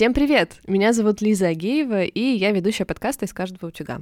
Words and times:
Всем 0.00 0.14
привет! 0.14 0.62
Меня 0.66 0.94
зовут 0.94 1.20
Лиза 1.20 1.48
Агеева, 1.48 2.04
и 2.04 2.20
я 2.20 2.52
ведущая 2.52 2.86
подкаста 2.86 3.26
«Из 3.26 3.34
каждого 3.34 3.68
утюга». 3.68 4.00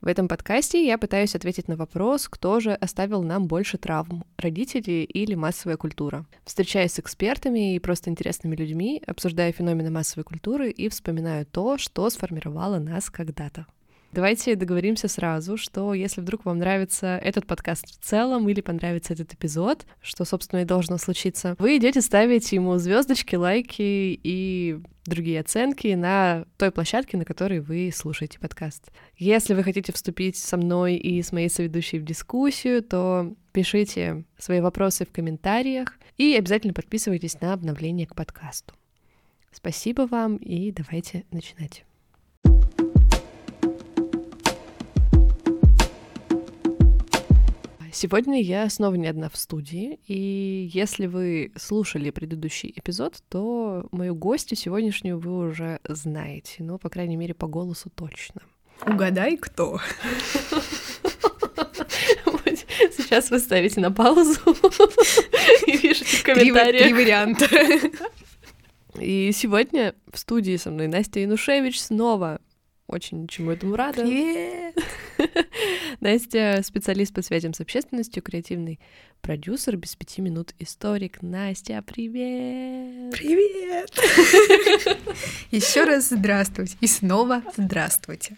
В 0.00 0.06
этом 0.06 0.28
подкасте 0.28 0.86
я 0.86 0.98
пытаюсь 0.98 1.34
ответить 1.34 1.66
на 1.66 1.74
вопрос, 1.74 2.28
кто 2.28 2.60
же 2.60 2.74
оставил 2.74 3.24
нам 3.24 3.48
больше 3.48 3.76
травм— 3.76 4.24
родители 4.36 5.02
или 5.02 5.34
массовая 5.34 5.76
культура. 5.76 6.26
Встречаюсь 6.44 6.92
с 6.92 7.00
экспертами 7.00 7.74
и 7.74 7.80
просто 7.80 8.08
интересными 8.08 8.54
людьми, 8.54 9.02
обсуждая 9.04 9.50
феномены 9.50 9.90
массовой 9.90 10.22
культуры 10.22 10.70
и 10.70 10.88
вспоминаю 10.88 11.44
то, 11.44 11.76
что 11.76 12.08
сформировало 12.08 12.78
нас 12.78 13.10
когда-то. 13.10 13.66
Давайте 14.12 14.56
договоримся 14.56 15.08
сразу, 15.08 15.56
что 15.56 15.94
если 15.94 16.20
вдруг 16.20 16.44
вам 16.44 16.58
нравится 16.58 17.16
этот 17.16 17.46
подкаст 17.46 17.86
в 17.86 18.04
целом 18.04 18.46
или 18.46 18.60
понравится 18.60 19.14
этот 19.14 19.32
эпизод, 19.32 19.86
что, 20.02 20.26
собственно, 20.26 20.60
и 20.60 20.66
должно 20.66 20.98
случиться, 20.98 21.56
вы 21.58 21.78
идете 21.78 22.02
ставить 22.02 22.52
ему 22.52 22.76
звездочки, 22.76 23.36
лайки 23.36 24.20
и 24.22 24.78
другие 25.06 25.40
оценки 25.40 25.88
на 25.94 26.44
той 26.58 26.70
площадке, 26.70 27.16
на 27.16 27.24
которой 27.24 27.60
вы 27.60 27.90
слушаете 27.94 28.38
подкаст. 28.38 28.92
Если 29.16 29.54
вы 29.54 29.62
хотите 29.62 29.94
вступить 29.94 30.36
со 30.36 30.58
мной 30.58 30.96
и 30.96 31.22
с 31.22 31.32
моей 31.32 31.48
соведущей 31.48 31.98
в 31.98 32.04
дискуссию, 32.04 32.82
то 32.82 33.34
пишите 33.52 34.24
свои 34.38 34.60
вопросы 34.60 35.06
в 35.06 35.10
комментариях 35.10 35.98
и 36.18 36.34
обязательно 36.34 36.74
подписывайтесь 36.74 37.40
на 37.40 37.54
обновления 37.54 38.06
к 38.06 38.14
подкасту. 38.14 38.74
Спасибо 39.52 40.02
вам 40.02 40.36
и 40.36 40.70
давайте 40.70 41.24
начинать. 41.30 41.84
Сегодня 47.92 48.40
я 48.40 48.70
снова 48.70 48.94
не 48.94 49.06
одна 49.06 49.28
в 49.28 49.36
студии, 49.36 50.00
и 50.06 50.70
если 50.72 51.06
вы 51.06 51.52
слушали 51.56 52.08
предыдущий 52.08 52.72
эпизод, 52.74 53.22
то 53.28 53.86
мою 53.92 54.14
гостью 54.14 54.56
сегодняшнюю 54.56 55.18
вы 55.18 55.48
уже 55.48 55.78
знаете, 55.86 56.62
ну, 56.62 56.78
по 56.78 56.88
крайней 56.88 57.16
мере, 57.16 57.34
по 57.34 57.46
голосу 57.46 57.90
точно. 57.94 58.40
Угадай, 58.86 59.36
кто. 59.36 59.78
Сейчас 62.96 63.30
вы 63.30 63.38
ставите 63.38 63.80
на 63.82 63.92
паузу 63.92 64.40
и 65.66 65.76
пишите 65.76 66.16
в 66.16 66.22
комментариях. 66.22 66.84
Три 66.84 66.94
варианта. 66.94 67.46
И 68.98 69.32
сегодня 69.32 69.94
в 70.10 70.18
студии 70.18 70.56
со 70.56 70.70
мной 70.70 70.86
Настя 70.86 71.20
Янушевич 71.20 71.78
снова 71.78 72.40
очень 72.86 73.28
чему 73.28 73.50
этому 73.50 73.76
рада. 73.76 74.02
Привет! 74.02 74.76
Настя— 76.00 76.60
специалист 76.64 77.12
по 77.14 77.22
связям 77.22 77.54
с 77.54 77.60
общественностью, 77.60 78.22
креативный 78.22 78.80
продюсер, 79.20 79.76
без 79.76 79.94
пяти 79.96 80.20
минут 80.20 80.54
историк. 80.58 81.22
Настя, 81.22 81.82
привет! 81.86 83.12
Привет! 83.12 83.90
Еще 85.50 85.84
раз 85.84 86.10
здравствуйте. 86.10 86.76
И 86.80 86.86
снова 86.86 87.42
здравствуйте. 87.56 88.36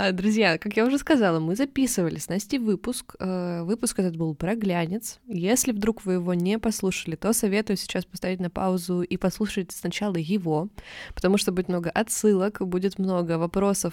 А, 0.00 0.12
друзья, 0.12 0.58
как 0.58 0.76
я 0.76 0.86
уже 0.86 0.96
сказала, 0.96 1.40
мы 1.40 1.56
записывали 1.56 2.18
с 2.18 2.28
Настей 2.28 2.60
выпуск. 2.60 3.16
Э, 3.18 3.64
выпуск 3.64 3.98
этот 3.98 4.16
был 4.16 4.36
про 4.36 4.54
глянец. 4.54 5.18
Если 5.26 5.72
вдруг 5.72 6.04
вы 6.04 6.12
его 6.12 6.34
не 6.34 6.60
послушали, 6.60 7.16
то 7.16 7.32
советую 7.32 7.76
сейчас 7.76 8.04
поставить 8.04 8.38
на 8.38 8.48
паузу 8.48 9.02
и 9.02 9.16
послушать 9.16 9.72
сначала 9.72 10.14
его, 10.14 10.68
потому 11.16 11.36
что 11.36 11.50
будет 11.50 11.66
много 11.66 11.90
отсылок, 11.90 12.60
будет 12.60 13.00
много 13.00 13.38
вопросов 13.38 13.92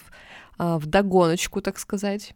а, 0.60 0.78
в 0.78 0.86
догоночку, 0.86 1.60
так 1.60 1.80
сказать. 1.80 2.36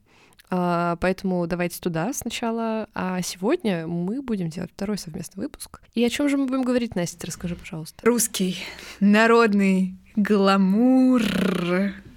А, 0.49 0.95
поэтому 0.95 1.45
давайте 1.45 1.79
туда 1.79 2.11
сначала. 2.13 2.89
А 2.95 3.21
сегодня 3.21 3.85
мы 3.85 4.23
будем 4.23 4.49
делать 4.49 4.71
второй 4.71 4.97
совместный 4.97 5.43
выпуск. 5.43 5.79
И 5.93 6.03
о 6.03 6.09
чем 6.09 6.27
же 6.27 6.37
мы 6.37 6.47
будем 6.47 6.63
говорить, 6.63 6.95
Настя? 6.95 7.27
Расскажи, 7.27 7.55
пожалуйста. 7.55 8.03
Русский, 8.03 8.57
народный 8.99 9.93
гламур. 10.15 11.21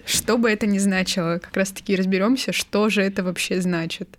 Что 0.05 0.39
бы 0.39 0.51
это 0.51 0.67
ни 0.67 0.79
значило, 0.79 1.39
как 1.39 1.57
раз-таки 1.57 1.97
разберемся, 1.97 2.53
что 2.53 2.89
же 2.89 3.03
это 3.03 3.23
вообще 3.23 3.61
значит. 3.61 4.19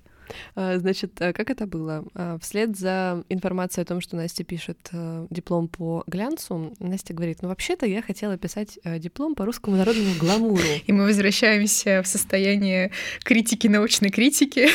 А, 0.56 0.78
значит, 0.78 1.22
а 1.22 1.34
как 1.34 1.50
это 1.50 1.66
было? 1.66 2.06
А, 2.16 2.38
вслед 2.40 2.78
за 2.78 3.24
информацией 3.30 3.84
о 3.84 3.86
том, 3.86 4.02
что 4.02 4.16
Настя 4.16 4.44
пишет 4.44 4.90
э, 4.92 5.28
диплом 5.30 5.68
по 5.68 6.04
глянцу, 6.08 6.74
Настя 6.80 7.14
говорит, 7.14 7.40
ну 7.42 7.50
вообще-то 7.50 7.86
я 7.86 8.02
хотела 8.02 8.38
писать 8.38 8.80
э, 8.84 9.00
диплом 9.00 9.36
по 9.36 9.46
русскому 9.46 9.78
народному 9.78 10.16
гламуру. 10.20 10.64
И 10.86 10.92
мы 10.92 11.06
возвращаемся 11.06 12.02
в 12.04 12.08
состояние 12.08 12.92
критики 13.24 13.68
научной 13.68 14.10
критики. 14.10 14.70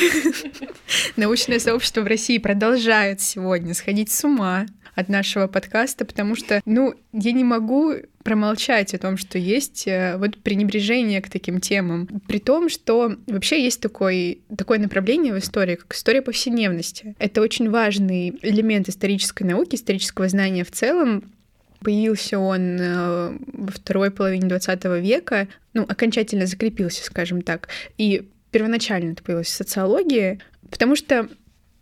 Научное 1.16 1.58
сообщество 1.58 2.02
в 2.02 2.06
России 2.06 2.38
продолжает 2.38 3.20
сегодня 3.20 3.74
сходить 3.74 4.10
с 4.10 4.24
ума 4.24 4.66
от 4.98 5.08
нашего 5.08 5.46
подкаста, 5.46 6.04
потому 6.04 6.34
что, 6.34 6.60
ну, 6.64 6.92
я 7.12 7.30
не 7.30 7.44
могу 7.44 7.94
промолчать 8.24 8.94
о 8.94 8.98
том, 8.98 9.16
что 9.16 9.38
есть 9.38 9.86
э, 9.86 10.16
вот 10.16 10.38
пренебрежение 10.38 11.22
к 11.22 11.30
таким 11.30 11.60
темам. 11.60 12.08
При 12.26 12.40
том, 12.40 12.68
что 12.68 13.14
вообще 13.28 13.62
есть 13.62 13.80
такой, 13.80 14.40
такое 14.56 14.80
направление 14.80 15.32
в 15.32 15.38
истории, 15.38 15.76
как 15.76 15.94
история 15.94 16.20
повседневности. 16.20 17.14
Это 17.20 17.40
очень 17.42 17.70
важный 17.70 18.36
элемент 18.42 18.88
исторической 18.88 19.44
науки, 19.44 19.76
исторического 19.76 20.28
знания 20.28 20.64
в 20.64 20.72
целом, 20.72 21.32
Появился 21.80 22.40
он 22.40 22.76
э, 22.80 23.38
во 23.52 23.70
второй 23.70 24.10
половине 24.10 24.48
20 24.48 24.84
века, 25.00 25.46
ну, 25.74 25.84
окончательно 25.84 26.46
закрепился, 26.46 27.04
скажем 27.04 27.40
так. 27.42 27.68
И 27.98 28.28
первоначально 28.50 29.12
это 29.12 29.22
появилось 29.22 29.46
в 29.46 29.54
социологии, 29.54 30.40
потому 30.68 30.96
что 30.96 31.28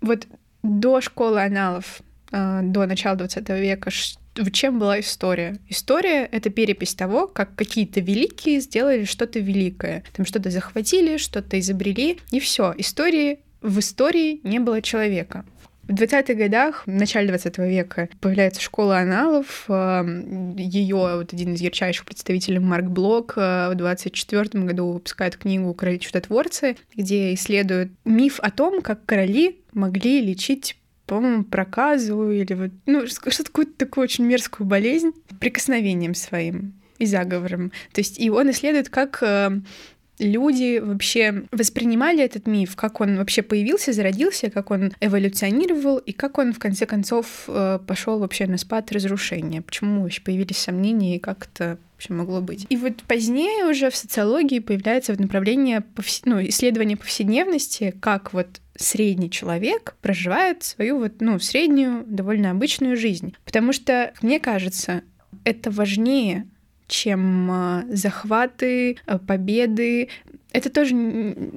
вот 0.02 0.26
до 0.62 1.00
школы 1.00 1.42
аналов 1.42 2.02
до 2.30 2.86
начала 2.86 3.16
20 3.16 3.48
века, 3.50 3.90
в 4.34 4.50
чем 4.50 4.78
была 4.78 5.00
история? 5.00 5.56
История— 5.68 6.28
это 6.32 6.50
перепись 6.50 6.94
того, 6.94 7.26
как 7.26 7.54
какие-то 7.54 8.00
великие 8.00 8.60
сделали 8.60 9.04
что-то 9.04 9.38
великое. 9.38 10.04
Там 10.14 10.26
что-то 10.26 10.50
захватили, 10.50 11.16
что-то 11.16 11.58
изобрели, 11.58 12.18
и 12.30 12.40
все. 12.40 12.74
Истории 12.76 13.40
в 13.62 13.78
истории 13.78 14.40
не 14.42 14.58
было 14.58 14.82
человека. 14.82 15.44
В 15.88 15.92
20-х 15.92 16.34
годах, 16.34 16.82
в 16.84 16.90
начале 16.90 17.28
20 17.28 17.58
века, 17.58 18.08
появляется 18.20 18.60
школа 18.60 18.98
аналов. 18.98 19.66
Э, 19.68 20.04
Ее 20.56 20.96
вот 21.16 21.32
один 21.32 21.54
из 21.54 21.60
ярчайших 21.60 22.04
представителей 22.04 22.58
Марк 22.58 22.86
Блок 22.86 23.34
э, 23.36 23.70
в 23.70 23.76
24 23.76 24.64
году 24.64 24.94
выпускает 24.94 25.36
книгу 25.36 25.72
«Короли 25.74 26.00
чудотворцы», 26.00 26.76
где 26.96 27.32
исследует 27.34 27.92
миф 28.04 28.40
о 28.40 28.50
том, 28.50 28.82
как 28.82 29.06
короли 29.06 29.60
могли 29.72 30.20
лечить 30.20 30.76
по-моему, 31.06 31.44
проказу 31.44 32.30
или 32.30 32.54
вот, 32.54 32.70
ну, 32.86 33.06
что-то 33.06 33.44
какую-то 33.44 33.72
такую 33.76 34.04
очень 34.04 34.24
мерзкую 34.24 34.66
болезнь 34.66 35.12
прикосновением 35.40 36.14
своим 36.14 36.74
и 36.98 37.06
заговором. 37.06 37.72
То 37.92 38.00
есть 38.00 38.18
и 38.18 38.30
он 38.30 38.50
исследует, 38.50 38.88
как 38.88 39.22
э, 39.22 39.60
люди 40.18 40.78
вообще 40.78 41.44
воспринимали 41.52 42.22
этот 42.22 42.46
миф, 42.46 42.74
как 42.76 43.00
он 43.00 43.16
вообще 43.16 43.42
появился, 43.42 43.92
зародился, 43.92 44.50
как 44.50 44.70
он 44.70 44.92
эволюционировал 45.00 45.98
и 45.98 46.12
как 46.12 46.38
он 46.38 46.52
в 46.52 46.58
конце 46.58 46.86
концов 46.86 47.44
э, 47.48 47.78
пошел 47.86 48.18
вообще 48.18 48.46
на 48.46 48.58
спад 48.58 48.90
разрушения. 48.92 49.62
Почему 49.62 50.02
вообще 50.02 50.22
появились 50.22 50.58
сомнения 50.58 51.16
и 51.16 51.20
как 51.20 51.48
это 51.52 51.78
вообще 51.96 52.12
могло 52.12 52.40
быть. 52.40 52.66
И 52.68 52.76
вот 52.76 53.02
позднее 53.04 53.64
уже 53.66 53.90
в 53.90 53.96
социологии 53.96 54.58
появляется 54.58 55.12
вот 55.12 55.20
направление 55.20 55.80
повс... 55.80 56.22
ну, 56.24 56.40
исследования 56.46 56.96
повседневности, 56.96 57.94
как 58.00 58.34
вот 58.34 58.60
средний 58.76 59.30
человек 59.30 59.96
проживает 60.02 60.62
свою 60.62 60.98
вот, 60.98 61.14
ну, 61.20 61.38
среднюю, 61.38 62.04
довольно 62.06 62.50
обычную 62.50 62.96
жизнь. 62.96 63.34
Потому 63.44 63.72
что, 63.72 64.12
мне 64.20 64.38
кажется, 64.38 65.02
это 65.44 65.70
важнее, 65.70 66.46
чем 66.86 67.50
а, 67.50 67.84
захваты, 67.88 68.98
а, 69.06 69.18
победы. 69.18 70.08
Это 70.52 70.70
тоже 70.70 70.94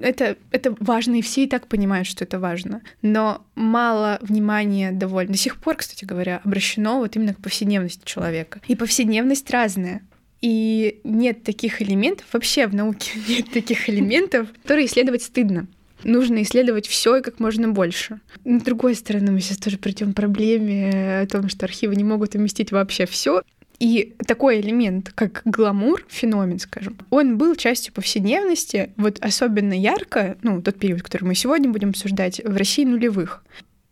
это, 0.01 0.37
это 0.51 0.75
важно, 0.79 1.15
и 1.15 1.21
все 1.21 1.43
и 1.43 1.47
так 1.47 1.67
понимают, 1.67 2.07
что 2.07 2.23
это 2.23 2.39
важно. 2.39 2.81
Но 3.01 3.45
мало 3.55 4.17
внимания 4.21 4.91
довольно. 4.91 5.33
До 5.33 5.37
сих 5.37 5.57
пор, 5.57 5.75
кстати 5.75 6.05
говоря, 6.05 6.41
обращено 6.43 6.99
вот 6.99 7.15
именно 7.15 7.33
к 7.33 7.41
повседневности 7.41 8.01
человека. 8.05 8.61
И 8.67 8.75
повседневность 8.75 9.49
разная. 9.51 10.01
И 10.41 11.01
нет 11.03 11.43
таких 11.43 11.81
элементов, 11.81 12.25
вообще 12.31 12.67
в 12.67 12.75
науке 12.75 13.11
нет 13.27 13.51
таких 13.51 13.89
элементов, 13.89 14.47
которые 14.61 14.85
исследовать 14.85 15.23
стыдно. 15.23 15.67
Нужно 16.03 16.41
исследовать 16.43 16.87
все 16.87 17.17
и 17.17 17.21
как 17.21 17.39
можно 17.39 17.67
больше. 17.67 18.21
Но, 18.45 18.59
с 18.59 18.63
другой 18.63 18.95
стороны, 18.95 19.31
мы 19.31 19.41
сейчас 19.41 19.57
тоже 19.57 19.77
придем 19.77 20.13
к 20.13 20.15
проблеме 20.15 21.21
о 21.21 21.27
том, 21.27 21.49
что 21.49 21.65
архивы 21.65 21.95
не 21.95 22.05
могут 22.05 22.35
уместить 22.35 22.71
вообще 22.71 23.05
все. 23.05 23.43
И 23.79 24.15
такой 24.25 24.59
элемент, 24.59 25.11
как 25.13 25.41
гламур, 25.45 26.05
феномен, 26.09 26.59
скажем, 26.59 26.97
он 27.09 27.37
был 27.37 27.55
частью 27.55 27.93
повседневности, 27.93 28.91
вот 28.97 29.19
особенно 29.19 29.73
ярко, 29.73 30.37
ну, 30.41 30.61
тот 30.61 30.77
период, 30.77 31.01
который 31.01 31.23
мы 31.23 31.35
сегодня 31.35 31.69
будем 31.69 31.89
обсуждать, 31.89 32.41
в 32.43 32.57
России 32.57 32.83
нулевых. 32.83 33.43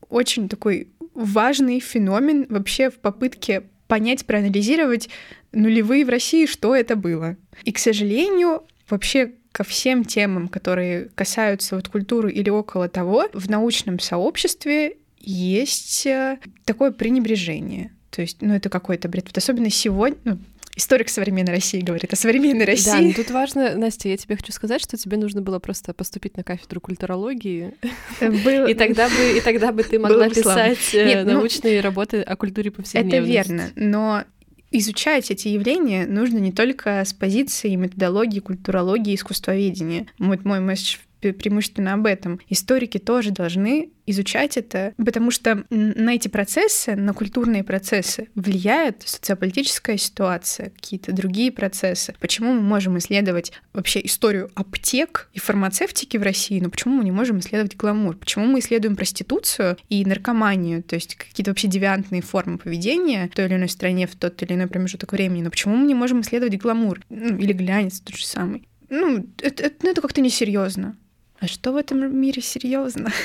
Очень 0.09 0.49
такой 0.49 0.89
важный 1.13 1.79
феномен 1.79 2.45
вообще 2.49 2.89
в 2.89 2.95
попытке 2.99 3.63
понять, 3.87 4.25
проанализировать 4.25 5.09
нулевые 5.51 6.05
в 6.05 6.09
России, 6.09 6.45
что 6.45 6.75
это 6.75 6.95
было. 6.95 7.37
И, 7.63 7.71
к 7.71 7.79
сожалению, 7.79 8.63
вообще 8.89 9.33
ко 9.51 9.63
всем 9.63 10.05
темам, 10.05 10.47
которые 10.47 11.09
касаются 11.15 11.75
вот 11.75 11.87
культуры 11.87 12.31
или 12.31 12.49
около 12.49 12.89
того, 12.89 13.27
в 13.33 13.49
научном 13.49 13.99
сообществе 13.99 14.97
есть 15.19 16.05
э, 16.05 16.37
такое 16.63 16.91
пренебрежение. 16.91 17.91
То 18.11 18.21
есть, 18.21 18.37
ну, 18.41 18.53
это 18.53 18.69
какой-то 18.69 19.09
бред. 19.09 19.25
Вот 19.27 19.37
особенно 19.37 19.69
сегодня, 19.69 20.17
ну, 20.23 20.37
историк 20.77 21.09
современной 21.09 21.53
России 21.53 21.81
говорит 21.81 22.13
о 22.13 22.15
современной 22.15 22.65
России. 22.65 22.91
Да, 22.91 23.01
но 23.01 23.13
тут 23.13 23.31
важно, 23.31 23.75
Настя, 23.75 24.09
я 24.09 24.17
тебе 24.17 24.37
хочу 24.37 24.51
сказать, 24.51 24.81
что 24.81 24.95
тебе 24.95 25.17
нужно 25.17 25.41
было 25.41 25.59
просто 25.59 25.93
поступить 25.93 26.37
на 26.37 26.43
кафедру 26.43 26.79
культурологии, 26.79 27.73
и 28.21 28.73
тогда 28.75 29.09
бы 29.09 29.37
и 29.37 29.41
тогда 29.41 29.71
бы 29.71 29.83
ты 29.83 29.99
могла 29.99 30.29
писать 30.29 30.93
э, 30.93 31.23
ну, 31.23 31.33
научные 31.33 31.81
работы 31.81 32.21
о 32.21 32.35
культуре 32.35 32.71
повседневности. 32.71 33.15
Это 33.15 33.25
верно, 33.25 33.71
но 33.75 34.23
изучать 34.71 35.31
эти 35.31 35.47
явления 35.47 36.05
нужно 36.05 36.37
не 36.37 36.51
только 36.51 37.03
с 37.03 37.13
позиции 37.13 37.73
методологии, 37.75 38.39
культурологии, 38.39 39.15
искусствоведения. 39.15 40.07
Вот 40.19 40.45
мой 40.45 40.59
месседж 40.59 40.97
преимущественно 41.33 41.93
об 41.93 42.05
этом. 42.05 42.39
Историки 42.49 42.97
тоже 42.97 43.31
должны 43.31 43.91
изучать 44.07 44.57
это, 44.57 44.93
потому 44.97 45.29
что 45.29 45.65
на 45.69 46.15
эти 46.15 46.29
процессы, 46.29 46.95
на 46.95 47.13
культурные 47.13 47.63
процессы 47.63 48.29
влияет 48.35 49.03
социополитическая 49.05 49.97
ситуация, 49.97 50.69
какие-то 50.69 51.11
другие 51.11 51.51
процессы. 51.51 52.15
Почему 52.19 52.53
мы 52.53 52.61
можем 52.61 52.97
исследовать 52.97 53.51
вообще 53.73 54.03
историю 54.03 54.49
аптек 54.55 55.29
и 55.33 55.39
фармацевтики 55.39 56.17
в 56.17 56.23
России, 56.23 56.59
но 56.59 56.69
почему 56.69 56.95
мы 56.95 57.03
не 57.03 57.11
можем 57.11 57.39
исследовать 57.39 57.75
гламур? 57.75 58.15
Почему 58.15 58.45
мы 58.45 58.59
исследуем 58.59 58.95
проституцию 58.95 59.77
и 59.89 60.05
наркоманию, 60.05 60.81
то 60.81 60.95
есть 60.95 61.15
какие-то 61.15 61.51
вообще 61.51 61.67
девиантные 61.67 62.21
формы 62.21 62.57
поведения 62.57 63.29
в 63.31 63.35
той 63.35 63.45
или 63.45 63.55
иной 63.55 63.69
стране 63.69 64.07
в 64.07 64.15
тот 64.15 64.41
или 64.41 64.53
иной 64.53 64.67
промежуток 64.67 65.11
времени, 65.11 65.43
но 65.43 65.49
почему 65.49 65.75
мы 65.75 65.85
не 65.85 65.95
можем 65.95 66.21
исследовать 66.21 66.57
гламур? 66.57 67.01
Ну, 67.09 67.37
или 67.37 67.51
глянец 67.51 67.99
тот 67.99 68.15
же 68.15 68.25
самый. 68.25 68.67
Ну, 68.89 69.25
это, 69.41 69.65
это, 69.65 69.75
ну, 69.83 69.91
это 69.91 70.01
как-то 70.01 70.21
несерьезно. 70.21 70.95
А 71.39 71.47
что 71.47 71.71
в 71.71 71.75
этом 71.75 72.15
мире 72.19 72.41
серьезно? 72.41 73.11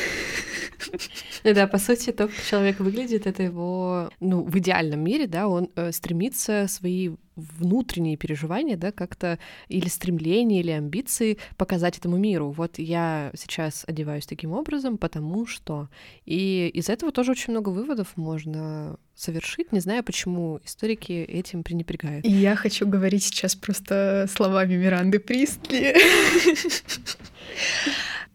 Да, 1.45 1.67
по 1.67 1.79
сути, 1.79 2.13
то, 2.13 2.29
как 2.29 2.37
человек 2.45 2.79
выглядит, 2.81 3.27
это 3.27 3.43
его, 3.43 4.11
ну, 4.21 4.43
в 4.43 4.59
идеальном 4.59 5.01
мире, 5.01 5.27
да, 5.27 5.49
он 5.49 5.71
э, 5.75 5.91
стремится 5.93 6.67
свои 6.69 7.11
внутренние 7.35 8.17
переживания, 8.17 8.77
да, 8.77 8.93
как-то 8.93 9.39
или 9.69 9.89
стремления, 9.89 10.61
или 10.61 10.71
амбиции 10.71 11.39
показать 11.57 11.99
этому 11.99 12.17
миру. 12.17 12.51
Вот 12.51 12.79
я 12.79 13.31
сейчас 13.35 13.85
одеваюсь 13.87 14.27
таким 14.27 14.53
образом, 14.53 14.99
потому 14.99 15.47
что... 15.47 15.89
И 16.27 16.71
из 16.75 16.89
этого 16.89 17.11
тоже 17.11 17.33
очень 17.33 17.53
много 17.53 17.71
выводов 17.71 18.17
можно 18.17 18.99
совершить. 19.23 19.73
Не 19.73 19.81
знаю, 19.81 20.03
почему 20.03 20.61
историки 20.65 21.13
этим 21.13 21.63
пренебрегают. 21.63 22.27
Я 22.27 22.57
хочу 22.57 22.87
говорить 22.87 23.25
сейчас 23.25 23.55
просто 23.55 24.29
словами 24.35 24.75
Миранды 24.75 25.19
Пристли. 25.19 25.95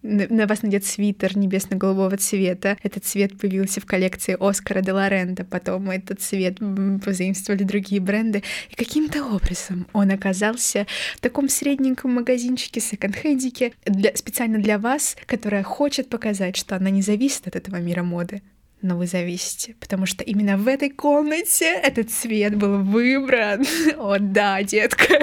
На 0.03 0.45
вас 0.45 0.61
надет 0.61 0.85
свитер 0.85 1.35
небесно-голубого 1.37 2.15
цвета. 2.17 2.77
Этот 2.83 3.03
цвет 3.03 3.37
появился 3.37 3.81
в 3.81 3.85
коллекции 3.85 4.37
Оскара 4.39 4.81
де 4.81 4.93
Лоренто. 4.93 5.43
Потом 5.43 5.89
этот 5.89 6.21
цвет 6.21 6.59
позаимствовали 7.03 7.63
другие 7.63 7.99
бренды. 7.99 8.43
И 8.69 8.75
каким-то 8.75 9.25
образом 9.25 9.87
он 9.93 10.11
оказался 10.11 10.85
в 11.15 11.19
таком 11.19 11.49
средненьком 11.49 12.13
магазинчике, 12.13 12.79
секонд-хендике, 12.79 13.73
для, 13.85 14.15
специально 14.15 14.59
для 14.59 14.77
вас, 14.77 15.17
которая 15.25 15.63
хочет 15.63 16.09
показать, 16.09 16.55
что 16.55 16.75
она 16.75 16.89
не 16.89 17.01
зависит 17.01 17.47
от 17.47 17.55
этого 17.55 17.77
мира 17.77 18.03
моды 18.03 18.41
но 18.81 18.97
вы 18.97 19.07
зависите, 19.07 19.75
потому 19.79 20.05
что 20.05 20.23
именно 20.23 20.57
в 20.57 20.67
этой 20.67 20.89
комнате 20.89 21.65
этот 21.65 22.11
цвет 22.11 22.55
был 22.55 22.83
выбран. 22.83 23.65
О, 23.97 24.17
да, 24.19 24.63
детка. 24.63 25.05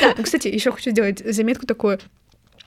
Да, 0.00 0.22
кстати, 0.22 0.46
еще 0.46 0.70
хочу 0.70 0.92
сделать 0.92 1.18
заметку 1.18 1.66
такую. 1.66 1.98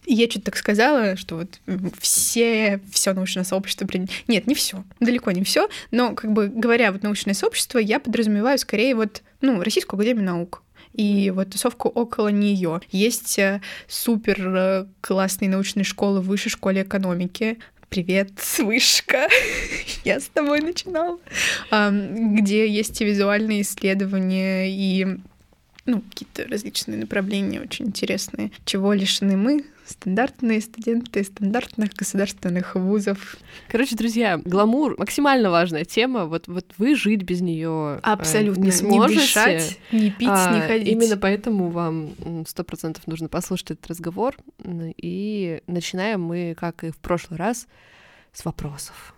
Я 0.05 0.29
что-то 0.29 0.47
так 0.47 0.57
сказала, 0.57 1.15
что 1.15 1.37
вот 1.37 1.59
все, 1.97 2.81
все 2.91 3.13
научное 3.13 3.45
сообщество... 3.45 3.87
Нет, 4.27 4.47
не 4.47 4.53
все, 4.53 4.83
далеко 4.99 5.31
не 5.31 5.43
все, 5.43 5.69
но 5.91 6.13
как 6.13 6.33
бы 6.33 6.49
говоря 6.49 6.91
вот 6.91 7.03
научное 7.03 7.33
сообщество, 7.33 7.79
я 7.79 7.99
подразумеваю 7.99 8.57
скорее 8.57 8.95
вот, 8.95 9.23
ну, 9.39 9.63
Российскую 9.63 9.97
академию 9.97 10.25
наук 10.25 10.61
и 10.93 11.31
вот 11.31 11.51
тусовку 11.51 11.89
около 11.89 12.27
нее. 12.27 12.81
Есть 12.91 13.39
э, 13.39 13.61
супер 13.87 14.37
э, 14.39 14.85
классные 15.01 15.49
научные 15.49 15.83
школы 15.83 16.21
в 16.21 16.27
высшей 16.27 16.51
школе 16.51 16.83
экономики, 16.83 17.57
Привет, 17.93 18.31
вышка. 18.57 19.27
Я 20.03 20.19
с 20.19 20.25
тобой 20.25 20.61
начинала. 20.61 21.19
Где 21.69 22.67
есть 22.67 22.99
и 22.99 23.05
визуальные 23.05 23.61
исследования, 23.61 24.67
и 24.67 25.19
ну, 25.85 26.01
какие-то 26.01 26.47
различные 26.47 26.97
направления 26.97 27.61
очень 27.61 27.87
интересные. 27.87 28.51
Чего 28.65 28.93
лишены 28.93 29.35
мы, 29.35 29.65
стандартные 29.85 30.61
студенты 30.61 31.23
стандартных 31.23 31.93
государственных 31.93 32.75
вузов. 32.75 33.37
Короче, 33.69 33.95
друзья, 33.95 34.39
гламур 34.43 34.95
максимально 34.97 35.49
важная 35.49 35.85
тема. 35.85 36.25
Вот, 36.25 36.47
вот 36.47 36.65
вы 36.77 36.95
жить 36.95 37.23
без 37.23 37.41
нее 37.41 37.97
э, 37.97 37.99
абсолютно 38.01 38.63
не 38.63 38.71
сможете. 38.71 39.15
Не 39.15 39.21
дышать, 39.21 39.79
не 39.91 40.11
пить, 40.11 40.29
а, 40.31 40.55
не 40.55 40.61
ходить. 40.61 40.87
Именно 40.87 41.17
поэтому 41.17 41.69
вам 41.69 42.45
сто 42.47 42.63
процентов 42.63 43.05
нужно 43.07 43.27
послушать 43.27 43.71
этот 43.71 43.87
разговор. 43.87 44.37
И 44.63 45.61
начинаем 45.67 46.21
мы, 46.21 46.55
как 46.57 46.83
и 46.83 46.91
в 46.91 46.97
прошлый 46.97 47.37
раз, 47.37 47.67
с 48.31 48.45
вопросов. 48.45 49.15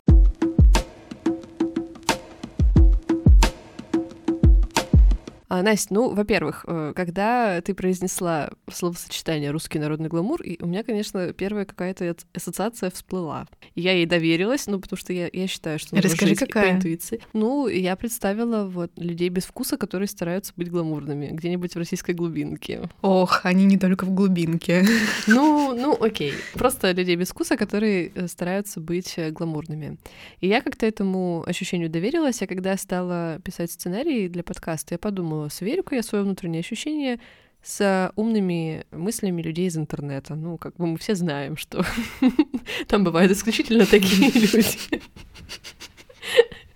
А, 5.48 5.62
Настя, 5.62 5.94
ну, 5.94 6.14
во-первых, 6.14 6.66
э, 6.68 6.94
когда 6.96 7.62
ты 7.62 7.74
произнесла 7.74 8.50
словосочетание 8.72 9.52
«русский 9.52 9.80
народный 9.80 10.10
гламур», 10.10 10.42
и 10.42 10.62
у 10.62 10.68
меня, 10.68 10.84
конечно, 10.84 11.34
первая 11.34 11.66
какая-то 11.66 12.16
ассоциация 12.34 12.90
всплыла. 12.90 13.48
Я 13.76 13.94
ей 13.94 14.06
доверилась, 14.06 14.68
ну, 14.68 14.80
потому 14.80 14.98
что 14.98 15.14
я, 15.14 15.30
я 15.32 15.48
считаю, 15.48 15.80
что 15.80 15.96
нужно 15.96 16.10
Расскажи, 16.10 16.36
какая? 16.36 16.72
по 16.72 16.76
интуиции. 16.76 17.22
Ну, 17.34 17.68
я 17.68 17.96
представила 17.96 18.66
вот 18.66 18.92
людей 18.98 19.30
без 19.30 19.46
вкуса, 19.46 19.78
которые 19.78 20.08
стараются 20.08 20.54
быть 20.56 20.70
гламурными 20.70 21.28
где-нибудь 21.32 21.76
в 21.76 21.78
российской 21.78 22.16
глубинке. 22.16 22.90
Ох, 23.02 23.42
они 23.44 23.66
не 23.66 23.78
только 23.78 24.06
в 24.06 24.12
глубинке. 24.12 24.86
Ну, 25.28 25.74
ну, 25.76 25.98
окей. 26.00 26.34
Просто 26.54 26.92
людей 26.92 27.16
без 27.16 27.30
вкуса, 27.30 27.58
которые 27.58 28.12
э, 28.14 28.28
стараются 28.28 28.80
быть 28.80 29.14
э, 29.18 29.32
гламурными. 29.32 29.98
И 30.40 30.48
я 30.48 30.62
как-то 30.62 30.86
этому 30.86 31.44
ощущению 31.46 31.90
доверилась, 31.90 32.42
а 32.42 32.48
когда 32.48 32.78
стала 32.78 33.40
писать 33.44 33.72
сценарий 33.72 34.28
для 34.30 34.44
подкаста, 34.44 34.94
я 34.94 34.98
подумала, 34.98 35.45
сверю-ка 35.50 35.96
я 35.96 36.04
свое 36.04 36.24
внутреннее 36.24 36.60
ощущение 36.60 37.20
с 37.62 38.12
умными 38.16 38.86
мыслями 38.92 39.42
людей 39.42 39.68
из 39.68 39.78
интернета. 39.78 40.36
Ну, 40.36 40.58
как 40.58 40.76
бы 40.76 40.86
мы 40.86 40.98
все 40.98 41.16
знаем, 41.16 41.58
что 41.58 41.84
там 42.88 43.04
бывают 43.04 43.32
исключительно 43.32 43.86
такие 43.86 44.32
люди. 44.34 45.02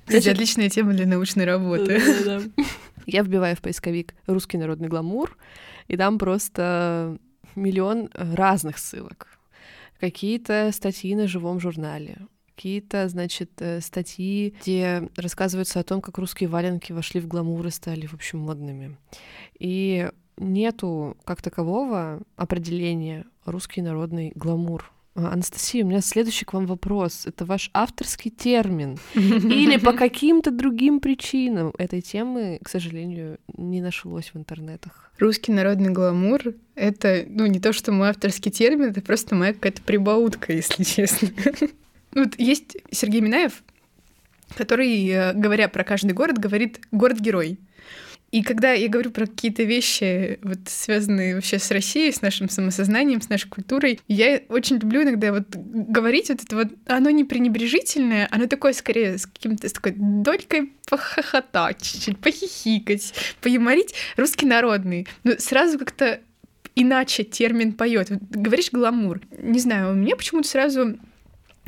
Это 0.07 0.31
отличная 0.31 0.69
тема 0.69 0.93
для 0.93 1.05
научной 1.05 1.45
работы. 1.45 2.01
Я 3.05 3.23
вбиваю 3.23 3.55
в 3.55 3.61
поисковик 3.61 4.15
«Русский 4.25 4.57
народный 4.57 4.87
гламур», 4.87 5.37
и 5.87 5.97
там 5.97 6.17
просто 6.17 7.17
миллион 7.55 8.09
разных 8.13 8.77
ссылок. 8.77 9.39
Какие-то 9.99 10.71
статьи 10.71 11.15
на 11.15 11.27
живом 11.27 11.59
журнале, 11.59 12.17
какие-то, 12.59 13.07
значит, 13.07 13.51
э, 13.59 13.79
статьи, 13.79 14.53
где 14.61 15.09
рассказывается 15.15 15.79
о 15.79 15.83
том, 15.83 16.01
как 16.01 16.17
русские 16.17 16.49
валенки 16.49 16.91
вошли 16.91 17.21
в 17.21 17.27
гламур 17.27 17.65
и 17.65 17.69
стали, 17.69 18.05
в 18.05 18.13
общем, 18.13 18.39
модными. 18.39 18.97
И 19.57 20.09
нету 20.35 21.15
как 21.23 21.41
такового 21.41 22.21
определения 22.35 23.25
русский 23.45 23.81
народный 23.81 24.33
гламур. 24.35 24.91
А, 25.15 25.31
Анастасия, 25.31 25.85
у 25.85 25.87
меня 25.87 26.01
следующий 26.01 26.43
к 26.43 26.51
вам 26.51 26.65
вопрос. 26.65 27.25
Это 27.25 27.45
ваш 27.45 27.69
авторский 27.73 28.29
термин? 28.29 28.97
Или 29.15 29.77
по 29.77 29.93
каким-то 30.03 30.51
другим 30.51 30.99
причинам 30.99 31.73
этой 31.77 32.01
темы, 32.01 32.59
к 32.61 32.67
сожалению, 32.67 33.39
не 33.55 33.79
нашлось 33.79 34.31
в 34.33 34.37
интернетах? 34.37 35.13
Русский 35.17 35.53
народный 35.53 35.91
гламур— 35.91 36.41
это, 36.75 37.23
ну, 37.25 37.45
не 37.45 37.61
то, 37.61 37.71
что 37.71 37.93
мой 37.93 38.09
авторский 38.09 38.51
термин, 38.51 38.89
это 38.89 39.01
просто 39.01 39.33
моя 39.33 39.53
какая-то 39.53 39.81
прибаутка, 39.81 40.51
если 40.51 40.83
честно. 40.83 41.29
Вот 42.13 42.37
есть 42.37 42.77
Сергей 42.91 43.21
Минаев, 43.21 43.63
который, 44.55 45.07
э, 45.07 45.33
говоря 45.33 45.67
про 45.67 45.83
каждый 45.83 46.13
город, 46.13 46.37
говорит 46.37 46.79
«город-герой». 46.91 47.59
И 48.31 48.43
когда 48.43 48.73
я 48.73 48.87
говорю 48.87 49.09
про 49.09 49.25
какие-то 49.25 49.63
вещи, 49.63 50.39
вот 50.43 50.59
связанные 50.67 51.35
вообще 51.35 51.57
с 51.57 51.71
Россией, 51.71 52.11
с 52.11 52.21
нашим 52.21 52.47
самосознанием, 52.47 53.21
с 53.21 53.29
нашей 53.29 53.49
культурой, 53.49 53.99
я 54.07 54.41
очень 54.49 54.77
люблю 54.77 55.01
иногда 55.01 55.31
вот 55.31 55.47
говорить 55.55 56.29
вот 56.29 56.43
это 56.43 56.55
вот, 56.55 56.67
оно 56.85 57.09
не 57.09 57.23
пренебрежительное, 57.23 58.27
оно 58.29 58.45
такое 58.45 58.73
скорее 58.73 59.17
с 59.17 59.25
каким-то 59.25 59.67
с 59.67 59.73
такой 59.73 59.93
долькой 59.97 60.73
похохотать, 60.87 61.81
чуть-чуть 61.81 62.19
похихикать, 62.19 63.13
поюморить, 63.41 63.95
русский 64.15 64.45
народный. 64.45 65.07
Но 65.23 65.33
сразу 65.39 65.79
как-то 65.79 66.19
иначе 66.75 67.23
термин 67.23 67.73
поет. 67.73 68.11
Вот, 68.11 68.21
говоришь 68.29 68.71
гламур. 68.71 69.21
Не 69.39 69.59
знаю, 69.59 69.91
у 69.91 69.95
меня 69.95 70.15
почему-то 70.15 70.47
сразу 70.47 70.99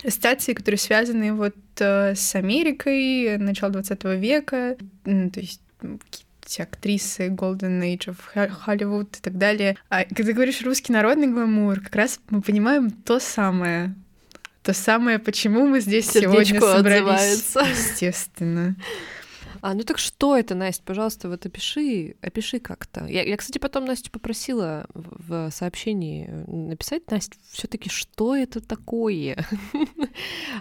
ассоциации, 0.04 0.54
которые 0.54 0.80
связаны 0.80 1.34
вот 1.34 1.56
э, 1.80 2.16
с 2.16 2.36
Америкой 2.36 3.38
начала 3.38 3.72
20 3.72 4.04
века, 4.04 4.78
то 5.04 5.40
есть 5.40 5.62
какие-то 5.80 6.28
актрисы 6.64 7.28
Golden 7.28 7.82
Age 7.82 8.16
of 8.16 8.18
Hollywood 8.66 9.18
и 9.18 9.22
так 9.22 9.38
далее. 9.38 9.78
А 9.90 10.04
когда 10.04 10.34
говоришь 10.34 10.62
русский 10.62 10.92
народный 10.92 11.28
гламур, 11.28 11.80
как 11.80 11.96
раз 11.96 12.20
мы 12.30 12.42
понимаем 12.42 12.92
то 12.92 13.20
самое, 13.20 13.96
то 14.64 14.74
самое, 14.74 15.18
почему 15.18 15.66
мы 15.66 15.80
здесь 15.80 16.10
Сердечко 16.10 16.44
сегодня 16.44 16.62
собрались. 16.62 17.56
Отзывается. 17.56 17.60
Естественно. 17.70 18.76
А, 19.62 19.76
ну 19.76 19.84
так 19.84 20.00
что 20.00 20.36
это, 20.36 20.56
Настя, 20.56 20.82
пожалуйста, 20.84 21.30
вот 21.30 21.46
опиши, 21.46 22.16
опиши 22.22 22.60
как-то. 22.60 23.06
Я, 23.06 23.24
я 23.24 23.38
кстати, 23.38 23.60
потом 23.60 23.86
Настю 23.86 24.10
попросила 24.12 24.88
в, 24.96 25.28
в 25.28 25.52
сообщении 25.52 26.28
написать, 26.48 27.10
Настя, 27.12 27.38
все 27.52 27.68
таки 27.68 27.90
что 27.90 28.36
это 28.36 28.60
такое? 28.60 29.46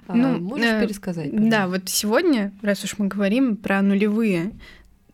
А, 0.07 0.15
ну, 0.15 0.39
Можешь 0.39 0.67
э, 0.67 0.81
пересказать? 0.81 1.31
Да, 1.51 1.67
вот 1.67 1.89
сегодня, 1.89 2.53
раз 2.63 2.85
уж 2.85 2.99
мы 2.99 3.09
говорим 3.09 3.57
про 3.57 3.83
нулевые, 3.83 4.53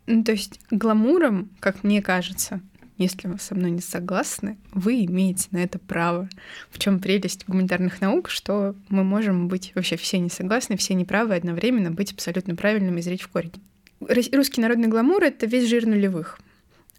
ну, 0.07 0.23
то 0.25 0.33
есть 0.33 0.61
гламуром, 0.71 1.51
как 1.59 1.83
мне 1.83 2.03
кажется, 2.03 2.61
если 2.99 3.29
вы 3.29 3.39
со 3.39 3.55
мной 3.55 3.71
не 3.71 3.81
согласны, 3.81 4.59
вы 4.73 5.05
имеете 5.05 5.49
на 5.51 5.59
это 5.59 5.79
право. 5.79 6.29
В 6.71 6.79
чем 6.79 7.01
прелесть 7.01 7.45
гуманитарных 7.47 8.01
наук, 8.01 8.31
что 8.31 8.75
мы 8.89 9.05
можем 9.05 9.49
быть 9.49 9.73
вообще 9.75 9.97
все 9.97 10.19
не 10.19 10.31
согласны, 10.31 10.77
все 10.77 10.95
неправы, 10.95 11.35
одновременно 11.35 11.91
быть 11.91 12.13
абсолютно 12.13 12.55
правильными 12.55 13.01
и 13.01 13.03
зрить 13.03 13.23
в 13.23 13.29
корень. 13.29 13.53
Русский 14.01 14.61
народный 14.61 14.89
гламур— 14.89 15.23
это 15.25 15.47
весь 15.47 15.69
жир 15.69 15.87
нулевых. 15.87 16.39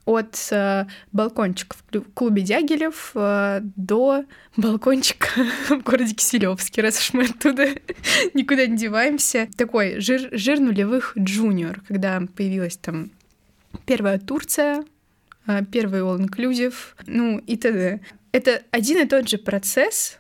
От 0.06 0.38
э, 0.52 0.86
балкончика 1.12 1.76
в 1.92 2.02
клубе 2.14 2.42
Дягилев 2.42 3.12
э, 3.14 3.60
до 3.76 4.24
балкончика 4.56 5.28
в 5.70 5.84
городе 5.84 6.14
Киселевске, 6.14 6.82
раз 6.82 7.00
уж 7.00 7.14
мы 7.14 7.26
оттуда 7.26 7.68
никуда 8.34 8.68
не 8.68 8.78
деваемся. 8.78 9.50
Такой 9.58 10.00
жир, 10.00 10.30
жир 10.32 10.60
нулевых 10.62 11.14
джуниор, 11.18 11.82
когда 11.88 12.22
появилась 12.36 12.78
там 12.78 13.12
первая 13.86 14.18
Турция, 14.18 14.86
а, 15.46 15.64
первый 15.64 16.02
all-inclusive, 16.02 16.76
ну 17.06 17.40
и 17.40 17.58
т.д. 17.58 18.02
Это 18.32 18.62
один 18.72 19.00
и 19.02 19.06
тот 19.06 19.28
же 19.28 19.38
процесс, 19.38 20.20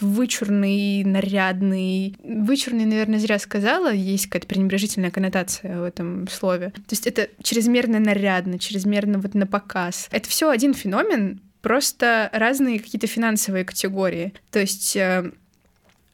вычурный, 0.00 1.04
нарядный. 1.04 2.16
Вычурный, 2.22 2.84
наверное, 2.84 3.18
зря 3.18 3.38
сказала, 3.38 3.92
есть 3.92 4.26
какая-то 4.26 4.46
пренебрежительная 4.46 5.10
коннотация 5.10 5.80
в 5.80 5.84
этом 5.84 6.28
слове. 6.28 6.70
То 6.70 6.92
есть 6.92 7.06
это 7.06 7.28
чрезмерно 7.42 7.98
нарядно, 7.98 8.58
чрезмерно 8.58 9.18
вот 9.18 9.34
на 9.34 9.46
показ. 9.46 10.08
Это 10.10 10.28
все 10.28 10.50
один 10.50 10.74
феномен, 10.74 11.40
просто 11.60 12.30
разные 12.32 12.78
какие-то 12.78 13.06
финансовые 13.06 13.64
категории. 13.64 14.34
То 14.50 14.60
есть 14.60 14.96
э, 14.96 15.32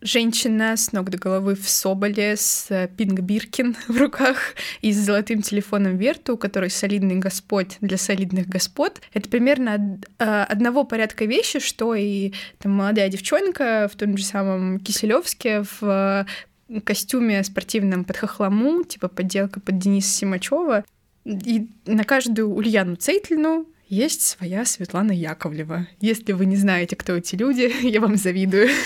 Женщина 0.05 0.77
с 0.77 0.91
ног 0.91 1.11
до 1.11 1.17
головы 1.17 1.55
в 1.55 1.69
Соболе 1.69 2.37
с 2.37 2.67
э, 2.71 2.89
Пинг 2.97 3.21
Биркин 3.21 3.77
в 3.89 3.97
руках 3.97 4.57
и 4.81 4.93
с 4.93 4.97
золотым 4.97 5.43
телефоном 5.43 5.97
Верту, 5.97 6.37
который 6.37 6.71
солидный 6.71 7.17
господь 7.17 7.77
для 7.81 7.97
солидных 7.97 8.49
господ. 8.49 9.01
Это 9.13 9.29
примерно 9.29 10.01
э, 10.19 10.25
одного 10.25 10.83
порядка 10.83 11.25
вещи, 11.25 11.61
что 11.61 11.95
и 11.95 12.33
там, 12.59 12.73
молодая 12.73 13.09
девчонка 13.11 13.89
в 13.93 13.97
том 13.97 14.17
же 14.17 14.25
самом 14.25 14.81
Киселевске 14.81 15.63
в 15.81 16.27
э, 16.69 16.81
костюме 16.81 17.45
спортивном 17.45 18.05
под 18.05 18.17
хохлому, 18.17 18.83
типа 18.83 19.07
подделка 19.07 19.61
под 19.61 19.79
Дениса 19.79 20.09
Симачева. 20.09 20.85
И 21.25 21.69
на 21.87 22.03
каждую 22.03 22.53
Ульяну 22.53 22.97
Цейтлину 22.97 23.69
есть 23.89 24.23
своя 24.23 24.65
Светлана 24.65 25.13
Яковлева. 25.13 25.87
Если 26.01 26.33
вы 26.33 26.47
не 26.47 26.57
знаете, 26.57 26.97
кто 26.97 27.15
эти 27.15 27.37
люди, 27.37 27.73
я 27.87 28.01
вам 28.01 28.17
завидую. 28.17 28.69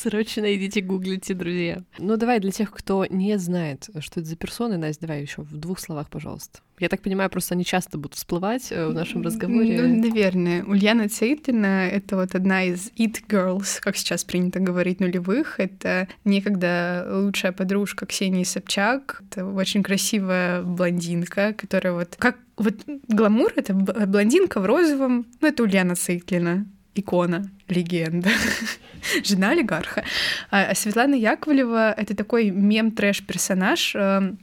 Срочно 0.00 0.54
идите 0.54 0.80
гуглите, 0.80 1.34
друзья. 1.34 1.82
Ну 1.98 2.16
давай 2.16 2.38
для 2.38 2.52
тех, 2.52 2.70
кто 2.70 3.04
не 3.06 3.36
знает, 3.36 3.88
что 3.98 4.20
это 4.20 4.28
за 4.28 4.36
персоны, 4.36 4.78
Настя, 4.78 5.08
давай 5.08 5.22
еще 5.22 5.42
в 5.42 5.56
двух 5.56 5.80
словах, 5.80 6.08
пожалуйста. 6.08 6.60
Я 6.78 6.88
так 6.88 7.02
понимаю, 7.02 7.28
просто 7.30 7.54
они 7.54 7.64
часто 7.64 7.98
будут 7.98 8.14
всплывать 8.14 8.70
э, 8.70 8.86
в 8.86 8.94
нашем 8.94 9.22
разговоре. 9.22 9.82
Ну, 9.82 10.08
наверное. 10.08 10.62
Ульяна 10.62 11.08
Цейтлина— 11.08 11.88
это 11.92 12.14
вот 12.14 12.36
одна 12.36 12.62
из 12.62 12.92
it 12.92 13.16
girls, 13.28 13.80
как 13.80 13.96
сейчас 13.96 14.22
принято 14.22 14.60
говорить, 14.60 15.00
нулевых. 15.00 15.58
Это 15.58 16.06
некогда 16.24 17.04
лучшая 17.10 17.50
подружка 17.50 18.06
Ксении 18.06 18.44
Собчак. 18.44 19.24
Это 19.32 19.44
очень 19.46 19.82
красивая 19.82 20.62
блондинка, 20.62 21.54
которая 21.54 21.94
вот... 21.94 22.14
Как 22.16 22.36
вот 22.56 22.76
гламур— 23.08 23.52
это 23.56 23.74
блондинка 23.74 24.60
в 24.60 24.66
розовом. 24.66 25.26
Ну, 25.40 25.48
это 25.48 25.64
Ульяна 25.64 25.96
Цейтлина 25.96 26.66
икона, 26.98 27.50
легенда, 27.68 28.30
жена 29.24 29.50
олигарха. 29.50 30.04
А, 30.50 30.70
а 30.70 30.74
Светлана 30.74 31.14
Яковлева— 31.14 31.92
это 31.96 32.14
такой 32.14 32.50
мем-трэш-персонаж, 32.50 33.94
эм, 33.94 34.38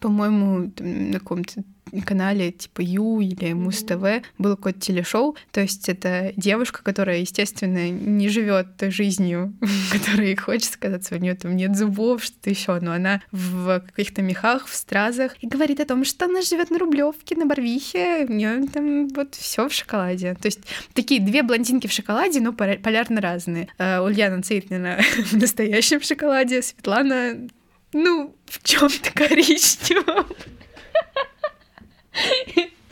по-моему, 0.00 0.72
на 0.78 1.18
каком-то 1.18 1.62
канале 2.04 2.52
типа 2.52 2.80
Ю 2.80 3.20
или 3.20 3.52
Муз 3.52 3.82
ТВ 3.82 4.22
было 4.38 4.56
какое-то 4.56 4.80
телешоу. 4.80 5.36
То 5.52 5.60
есть 5.60 5.88
это 5.88 6.32
девушка, 6.36 6.82
которая, 6.82 7.18
естественно, 7.18 7.88
не 7.88 8.28
живет 8.28 8.76
той 8.76 8.90
жизнью, 8.90 9.54
которой 9.92 10.34
хочется 10.36 10.78
казаться. 10.78 11.14
У 11.14 11.18
нее 11.18 11.34
там 11.34 11.54
нет 11.56 11.76
зубов, 11.76 12.24
что-то 12.24 12.50
еще, 12.50 12.78
но 12.80 12.92
она 12.92 13.22
в 13.30 13.80
каких-то 13.80 14.22
мехах, 14.22 14.66
в 14.66 14.74
стразах 14.74 15.36
и 15.40 15.46
говорит 15.46 15.80
о 15.80 15.86
том, 15.86 16.04
что 16.04 16.26
она 16.26 16.42
живет 16.42 16.70
на 16.70 16.78
Рублевке, 16.78 17.36
на 17.36 17.46
Барвихе, 17.46 18.26
у 18.28 18.32
нее 18.32 18.66
там 18.68 19.08
вот 19.08 19.34
все 19.34 19.68
в 19.68 19.72
шоколаде. 19.72 20.34
То 20.34 20.46
есть 20.46 20.60
такие 20.92 21.20
две 21.20 21.42
блондинки 21.42 21.86
в 21.86 21.92
шоколаде, 21.92 22.40
но 22.40 22.52
полярно 22.52 23.20
разные. 23.20 23.68
Uh, 23.78 24.04
Ульяна 24.04 24.42
Цейтлина 24.42 24.98
в 25.30 25.32
настоящем 25.34 26.00
шоколаде, 26.00 26.62
Светлана 26.62 27.48
ну, 27.96 28.36
в 28.46 28.62
чем-то 28.62 29.12
коричневом. 29.12 30.26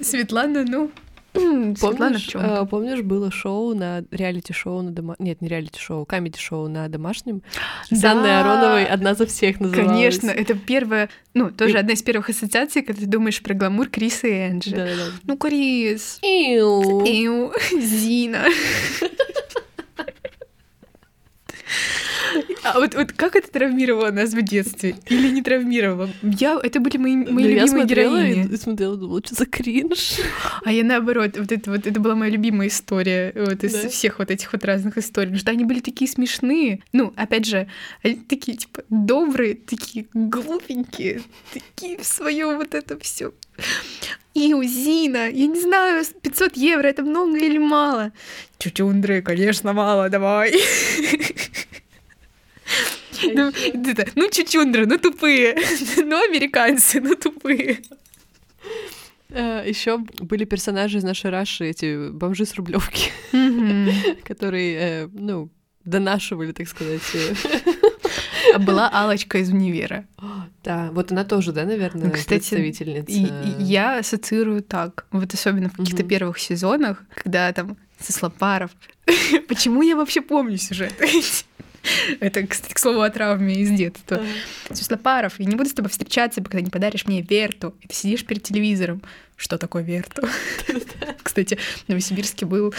Светлана, 0.00 0.64
ну, 0.64 0.90
Помнишь, 1.32 2.30
э, 2.34 2.64
помнишь, 2.70 3.02
было 3.02 3.32
шоу 3.32 3.74
на 3.74 4.04
реалити-шоу 4.12 4.82
на 4.82 4.92
дома... 4.92 5.16
Нет, 5.18 5.40
не 5.40 5.48
реалити-шоу, 5.48 6.06
камеди-шоу 6.06 6.68
на 6.68 6.88
домашнем. 6.88 7.42
С 7.90 8.00
да! 8.00 8.12
Анной 8.12 8.38
Ароновой 8.38 8.84
«Одна 8.84 9.14
за 9.14 9.26
всех» 9.26 9.58
называлась. 9.58 9.88
Конечно, 9.88 10.30
это 10.30 10.54
первая, 10.54 11.10
ну, 11.34 11.50
тоже 11.50 11.74
и... 11.74 11.76
одна 11.76 11.94
из 11.94 12.02
первых 12.04 12.30
ассоциаций, 12.30 12.82
когда 12.82 13.00
ты 13.00 13.08
думаешь 13.08 13.42
про 13.42 13.54
гламур 13.54 13.88
Криса 13.88 14.28
и 14.28 14.48
Энджи. 14.48 14.70
Да, 14.70 14.84
да. 14.84 15.06
Ну, 15.24 15.36
Крис. 15.36 16.20
Иу. 16.22 17.02
Иу. 17.04 17.52
Зина. 17.80 18.44
А 22.64 22.78
вот, 22.78 22.94
вот 22.94 23.12
как 23.12 23.36
это 23.36 23.50
травмировало 23.50 24.10
нас 24.10 24.32
в 24.32 24.42
детстве? 24.42 24.96
Или 25.08 25.28
не 25.28 25.42
травмировало? 25.42 26.10
Я, 26.22 26.58
это 26.62 26.80
были 26.80 26.96
мои, 26.96 27.16
мои 27.16 27.26
ну, 27.26 27.38
любимые 27.38 27.56
я 27.56 27.66
смотрела 27.66 28.16
героини. 28.16 28.54
И 28.54 28.56
смотрела, 28.56 28.96
думала, 28.96 29.20
что 29.24 29.34
за 29.34 29.46
кринж. 29.46 30.20
А 30.64 30.72
я 30.72 30.84
наоборот, 30.84 31.36
вот 31.36 31.52
это 31.52 31.70
вот 31.70 31.86
это 31.86 32.00
была 32.00 32.14
моя 32.14 32.30
любимая 32.30 32.68
история 32.68 33.32
вот 33.34 33.62
из 33.64 33.72
да. 33.72 33.88
всех 33.88 34.18
вот 34.18 34.30
этих 34.30 34.52
вот 34.52 34.64
разных 34.64 34.98
историй. 34.98 35.28
Потому 35.28 35.40
что 35.40 35.50
они 35.50 35.64
были 35.64 35.80
такие 35.80 36.10
смешные. 36.10 36.80
Ну, 36.92 37.12
опять 37.16 37.46
же, 37.46 37.68
они 38.02 38.16
такие, 38.16 38.56
типа, 38.56 38.82
добрые, 38.88 39.54
такие 39.54 40.06
глупенькие, 40.14 41.22
такие 41.52 41.98
в 41.98 42.04
своем 42.04 42.56
вот 42.56 42.74
это 42.74 42.98
все. 42.98 43.32
И 44.34 44.52
Зина, 44.64 45.30
я 45.30 45.46
не 45.46 45.60
знаю, 45.60 46.04
500 46.22 46.56
евро 46.56 46.88
это 46.88 47.02
много 47.02 47.38
или 47.38 47.58
мало? 47.58 48.12
Чучундры, 48.58 49.22
конечно, 49.22 49.72
мало, 49.72 50.08
давай. 50.08 50.52
Ну, 53.32 53.52
ну, 54.14 54.30
чучундры, 54.30 54.86
ну 54.86 54.98
тупые. 54.98 55.56
Ну, 55.96 56.22
американцы, 56.24 57.00
ну 57.00 57.14
тупые. 57.14 57.80
Э, 59.30 59.64
Еще 59.66 59.98
были 59.98 60.44
персонажи 60.44 60.98
из 60.98 61.04
нашей 61.04 61.30
Раши, 61.30 61.66
эти 61.66 62.10
бомжи 62.10 62.44
с 62.44 62.54
Рублевки, 62.54 63.10
которые, 64.24 64.76
э, 64.76 65.08
ну, 65.12 65.50
донашивали, 65.84 66.52
так 66.52 66.68
сказать. 66.68 67.02
А 68.54 68.58
была 68.58 68.88
Алочка 68.92 69.38
из 69.38 69.50
универа. 69.50 70.06
Да, 70.64 70.88
вот 70.92 71.12
она 71.12 71.24
тоже, 71.24 71.52
да, 71.52 71.64
наверное, 71.66 72.10
Кстати, 72.10 72.38
представительница. 72.38 73.12
И, 73.12 73.24
и 73.26 73.62
я 73.64 73.98
ассоциирую 73.98 74.62
так, 74.62 75.04
вот 75.10 75.34
особенно 75.34 75.68
в 75.68 75.76
каких-то 75.76 76.02
первых 76.04 76.38
сезонах, 76.38 77.04
когда 77.14 77.52
там 77.52 77.76
Сослопаров. 78.00 78.70
Почему 79.48 79.82
я 79.82 79.94
вообще 79.94 80.22
помню 80.22 80.56
сюжет? 80.56 80.94
Это, 82.20 82.46
кстати, 82.46 82.72
к 82.72 82.78
слову 82.78 83.00
о 83.00 83.10
травме 83.10 83.54
из 83.54 83.70
детства. 83.70 84.22
Суслопаров, 84.72 85.38
я 85.38 85.46
не 85.46 85.56
буду 85.56 85.68
с 85.68 85.74
тобой 85.74 85.90
встречаться, 85.90 86.42
пока 86.42 86.60
не 86.60 86.70
подаришь 86.70 87.06
мне 87.06 87.22
Верту. 87.22 87.74
И 87.80 87.88
ты 87.88 87.94
сидишь 87.94 88.24
перед 88.24 88.42
телевизором. 88.42 89.02
Что 89.36 89.58
такое 89.58 89.82
Верту? 89.82 90.22
Кстати, 91.22 91.58
в 91.84 91.88
Новосибирске 91.88 92.46
был 92.46 92.74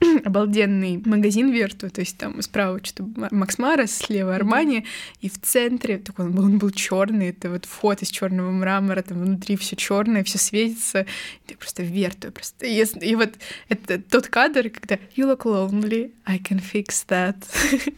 обалденный 0.24 1.02
магазин 1.04 1.50
Верту, 1.50 1.90
то 1.90 2.00
есть 2.00 2.18
там 2.18 2.40
справа 2.42 2.80
что-то 2.82 3.08
Макс 3.30 3.58
Марас, 3.58 3.96
слева 3.96 4.34
Армани, 4.34 4.86
и 5.20 5.28
в 5.28 5.40
центре 5.40 5.98
такой 5.98 6.26
он 6.26 6.32
был, 6.32 6.44
он 6.44 6.58
был 6.58 6.70
черный, 6.70 7.28
это 7.28 7.50
вот 7.50 7.64
вход 7.64 8.02
из 8.02 8.08
черного 8.08 8.50
мрамора, 8.50 9.02
там 9.02 9.22
внутри 9.22 9.56
все 9.56 9.76
черное, 9.76 10.24
все 10.24 10.38
светится, 10.38 11.00
и 11.00 11.48
ты 11.48 11.56
просто 11.56 11.82
Верту, 11.82 12.32
просто 12.32 12.66
и, 12.66 12.84
и 13.00 13.14
вот 13.14 13.34
это 13.68 14.00
тот 14.00 14.28
кадр, 14.28 14.70
когда 14.70 14.96
you 15.16 15.30
look 15.30 15.44
lonely, 15.44 16.12
I 16.24 16.38
can 16.38 16.60
fix 16.60 17.06
that. 17.08 17.36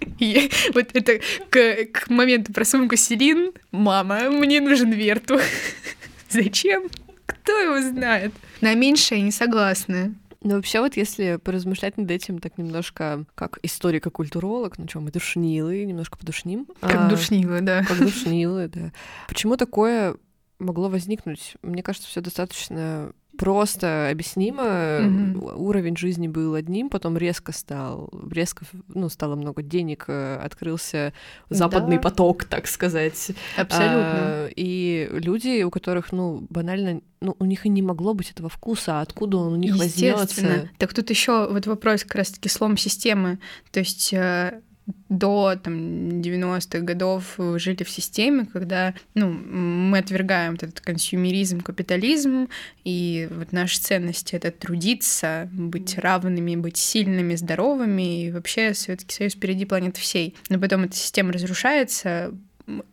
и 0.19 0.50
вот 0.75 0.91
это 0.93 1.21
к, 1.50 1.87
к 1.93 2.11
моменту 2.11 2.53
про 2.53 2.65
сумку 2.65 2.97
Селин, 2.97 3.53
мама, 3.71 4.31
мне 4.31 4.61
нужен 4.61 4.93
Верту. 4.93 5.38
Зачем? 6.31 6.85
Кто 7.26 7.53
его 7.59 7.81
знает? 7.81 8.33
На 8.61 8.75
меньшее 8.75 9.23
не 9.23 9.31
согласны. 9.31 10.15
Но 10.47 10.55
вообще 10.55 10.81
вот 10.81 10.97
если 10.97 11.41
поразмышлять 11.43 11.97
над 11.97 12.09
этим 12.09 12.38
так 12.38 12.57
немножко 12.57 13.25
как 13.35 13.59
историко-культуролог, 13.65 14.79
ну 14.79 14.88
что, 14.88 15.00
мы 15.00 15.11
душнилы, 15.11 15.85
немножко 15.85 16.17
подушним. 16.17 16.69
Как 16.81 16.95
а, 16.95 17.09
душнилы, 17.09 17.61
да. 17.62 17.83
Как 17.83 17.99
душнилы, 17.99 18.69
да. 18.69 18.93
Почему 19.26 19.57
такое 19.57 20.17
могло 20.61 20.88
возникнуть? 20.88 21.57
Мне 21.62 21.83
кажется, 21.83 22.09
все 22.09 22.21
достаточно 22.21 23.12
просто 23.37 24.09
объяснимо. 24.11 24.62
Mm-hmm. 24.62 25.55
Уровень 25.57 25.97
жизни 25.97 26.28
был 26.28 26.55
одним, 26.55 26.88
потом 26.88 27.16
резко 27.16 27.52
стал, 27.52 28.11
резко, 28.31 28.64
ну, 28.88 29.09
стало 29.09 29.37
много 29.37 29.62
денег, 29.62 30.05
э, 30.09 30.37
открылся 30.37 31.12
западный 31.50 31.97
да. 31.97 32.02
поток, 32.02 32.45
так 32.45 32.66
сказать. 32.66 33.33
Абсолютно. 33.57 34.14
А, 34.14 34.49
и 34.55 35.09
люди, 35.12 35.62
у 35.62 35.71
которых, 35.71 36.12
ну, 36.12 36.47
банально, 36.50 37.00
ну, 37.21 37.37
у 37.38 37.45
них 37.45 37.66
и 37.66 37.69
не 37.69 37.83
могло 37.83 38.14
быть 38.14 38.31
этого 38.31 38.49
вкуса, 38.49 38.99
а 38.99 39.02
откуда 39.02 39.38
он 39.38 39.55
у 39.55 39.57
них 39.57 39.76
возьмется? 39.76 40.71
Так 40.78 40.95
тут 40.95 41.11
еще 41.11 41.49
вот 41.50 41.66
вопрос 41.66 42.02
как 42.02 42.16
раз-таки 42.16 42.49
слом 42.49 42.76
системы. 42.76 43.38
То 43.71 43.81
есть 43.81 44.12
э, 44.12 44.61
до 45.09 45.57
там, 45.62 46.21
90-х 46.21 46.81
годов 46.81 47.38
жили 47.57 47.83
в 47.83 47.90
системе, 47.90 48.47
когда 48.52 48.95
ну, 49.14 49.28
мы 49.31 49.99
отвергаем 49.99 50.55
этот 50.55 50.81
консюмеризм, 50.81 51.61
капитализм, 51.61 52.49
и 52.85 53.28
вот 53.31 53.52
наши 53.52 53.81
ценности— 53.81 54.35
это 54.37 54.50
трудиться, 54.50 55.49
быть 55.52 55.99
равными, 55.99 56.57
быть 56.57 56.76
сильными, 56.76 57.35
здоровыми, 57.35 58.26
и 58.26 58.31
вообще 58.31 58.75
Советский 58.75 59.14
Союз 59.14 59.35
впереди 59.35 59.64
планеты 59.64 60.00
всей. 60.00 60.35
Но 60.49 60.59
потом 60.59 60.85
эта 60.85 60.97
система 60.97 61.33
разрушается, 61.33 62.33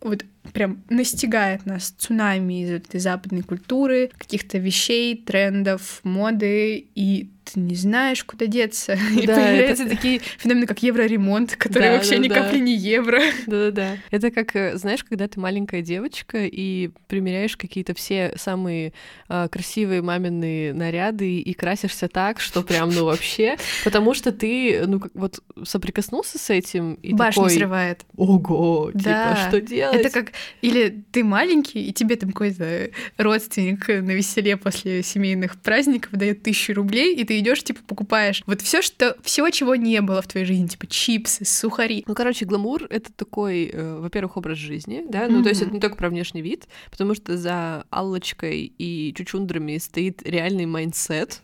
вот 0.00 0.24
прям 0.52 0.82
настигает 0.88 1.66
нас 1.66 1.90
цунами 1.90 2.62
из 2.62 2.70
этой 2.70 3.00
западной 3.00 3.42
культуры, 3.42 4.10
каких-то 4.16 4.58
вещей, 4.58 5.16
трендов, 5.16 6.00
моды, 6.04 6.86
и 6.94 7.30
ты 7.44 7.60
не 7.60 7.74
знаешь, 7.74 8.24
куда 8.24 8.46
деться. 8.46 8.98
Да, 9.14 9.20
и 9.22 9.26
появляются 9.26 9.84
это... 9.84 9.96
такие 9.96 10.20
феномены, 10.38 10.66
как 10.66 10.82
евроремонт, 10.82 11.56
который 11.56 11.84
да, 11.84 11.92
вообще 11.92 12.16
да, 12.16 12.18
ни 12.18 12.28
да. 12.28 12.34
капли 12.34 12.58
не 12.58 12.76
евро. 12.76 13.20
Да-да-да. 13.46 13.96
Это 14.10 14.30
как, 14.30 14.54
э, 14.56 14.76
знаешь, 14.76 15.04
когда 15.04 15.28
ты 15.28 15.40
маленькая 15.40 15.82
девочка 15.82 16.44
и 16.44 16.90
примеряешь 17.06 17.56
какие-то 17.56 17.94
все 17.94 18.34
самые 18.36 18.92
э, 19.28 19.48
красивые 19.50 20.02
маминые 20.02 20.74
наряды 20.74 21.38
и 21.40 21.54
красишься 21.54 22.08
так, 22.08 22.40
что 22.40 22.62
прям, 22.62 22.90
ну, 22.90 23.04
вообще, 23.04 23.56
потому 23.84 24.14
что 24.14 24.32
ты, 24.32 24.84
ну, 24.86 25.00
как 25.00 25.12
вот 25.14 25.40
соприкоснулся 25.64 26.38
с 26.38 26.50
этим 26.50 26.94
и 26.94 27.12
Башню 27.14 27.44
такой... 27.44 27.56
срывает. 27.56 28.04
Ого, 28.16 28.90
да. 28.92 29.34
типа, 29.34 29.48
что 29.48 29.60
делать? 29.60 30.00
Это 30.00 30.10
как... 30.10 30.32
Или 30.60 31.04
ты 31.12 31.24
маленький, 31.24 31.86
и 31.86 31.92
тебе 31.92 32.16
там 32.16 32.30
какой-то 32.30 32.90
родственник 33.16 33.88
на 33.88 34.12
веселе 34.12 34.56
после 34.56 35.02
семейных 35.02 35.60
праздников 35.60 36.12
дает 36.12 36.42
тысячу 36.42 36.74
рублей, 36.74 37.14
и 37.14 37.24
ты 37.24 37.33
идешь, 37.38 37.62
типа, 37.62 37.80
покупаешь 37.86 38.42
вот 38.46 38.60
все, 38.62 38.82
что 38.82 39.16
все, 39.22 39.48
чего 39.50 39.74
не 39.76 40.00
было 40.00 40.22
в 40.22 40.26
твоей 40.26 40.46
жизни, 40.46 40.66
типа 40.66 40.86
чипсы, 40.86 41.44
сухари. 41.44 42.04
Ну, 42.06 42.14
короче, 42.14 42.44
гламур 42.44 42.84
это 42.90 43.12
такой, 43.12 43.70
э, 43.72 43.98
во-первых, 43.98 44.36
образ 44.36 44.58
жизни, 44.58 45.04
да, 45.08 45.28
ну, 45.28 45.40
mm-hmm. 45.40 45.42
то 45.42 45.48
есть 45.48 45.62
это 45.62 45.70
не 45.70 45.80
только 45.80 45.96
про 45.96 46.08
внешний 46.08 46.42
вид, 46.42 46.66
потому 46.90 47.14
что 47.14 47.36
за 47.36 47.84
Аллочкой 47.90 48.72
и 48.78 49.14
чучундрами 49.14 49.78
стоит 49.78 50.22
реальный 50.22 50.66
mindset, 50.66 51.42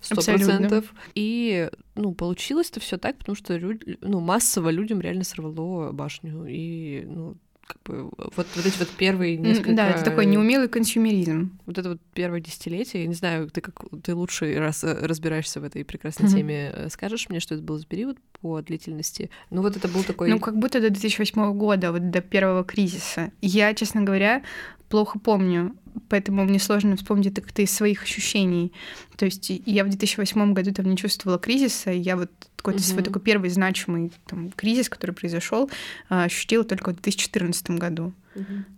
сто 0.00 0.22
процентов. 0.22 0.94
И, 1.14 1.70
ну, 1.94 2.14
получилось-то 2.14 2.80
все 2.80 2.98
так, 2.98 3.18
потому 3.18 3.36
что, 3.36 3.58
ну, 4.00 4.20
массово 4.20 4.70
людям 4.70 5.00
реально 5.00 5.24
сорвало 5.24 5.92
башню. 5.92 6.46
И, 6.48 7.04
ну, 7.06 7.36
как 7.70 7.82
бы 7.84 8.10
вот, 8.16 8.46
вот 8.56 8.66
эти 8.66 8.78
вот 8.78 8.88
первые 8.88 9.36
несколько... 9.36 9.74
Да, 9.74 9.90
это 9.90 10.04
такой 10.04 10.26
неумелый 10.26 10.68
консюмеризм. 10.68 11.56
Вот 11.66 11.78
это 11.78 11.90
вот 11.90 12.00
первое 12.14 12.40
десятилетие, 12.40 13.02
я 13.02 13.08
не 13.08 13.14
знаю, 13.14 13.48
ты 13.48 13.60
как 13.60 13.84
ты 14.02 14.14
лучше 14.14 14.56
раз 14.58 14.82
э, 14.82 14.92
разбираешься 15.06 15.60
в 15.60 15.64
этой 15.64 15.84
прекрасной 15.84 16.28
mm-hmm. 16.28 16.32
теме, 16.32 16.72
э, 16.74 16.88
скажешь 16.90 17.28
мне, 17.28 17.38
что 17.38 17.54
это 17.54 17.62
был 17.62 17.78
за 17.78 17.86
период 17.86 18.18
по 18.40 18.60
длительности? 18.60 19.30
Ну 19.50 19.62
вот 19.62 19.76
это 19.76 19.86
был 19.86 20.02
такой... 20.02 20.30
Ну 20.30 20.40
как 20.40 20.58
будто 20.58 20.80
до 20.80 20.90
2008 20.90 21.52
года, 21.52 21.92
вот 21.92 22.10
до 22.10 22.20
первого 22.20 22.64
кризиса. 22.64 23.30
Я, 23.40 23.72
честно 23.74 24.02
говоря, 24.02 24.42
плохо 24.90 25.18
помню, 25.18 25.74
поэтому 26.08 26.44
мне 26.44 26.58
сложно 26.58 26.96
вспомнить 26.96 27.28
это 27.28 27.40
как-то 27.40 27.62
из 27.62 27.70
своих 27.70 28.02
ощущений. 28.02 28.72
То 29.16 29.24
есть 29.24 29.50
я 29.64 29.84
в 29.84 29.88
2008 29.88 30.52
году 30.52 30.72
там 30.74 30.86
не 30.86 30.96
чувствовала 30.96 31.38
кризиса, 31.38 31.90
я 31.90 32.16
вот 32.16 32.30
какой-то 32.56 32.82
свой 32.82 33.02
такой 33.02 33.22
первый 33.22 33.48
значимый 33.48 34.12
там, 34.26 34.50
кризис, 34.50 34.90
который 34.90 35.12
произошел, 35.12 35.70
а, 36.10 36.24
ощутила 36.24 36.64
только 36.64 36.90
в 36.90 36.94
2014 36.94 37.70
году, 37.70 38.12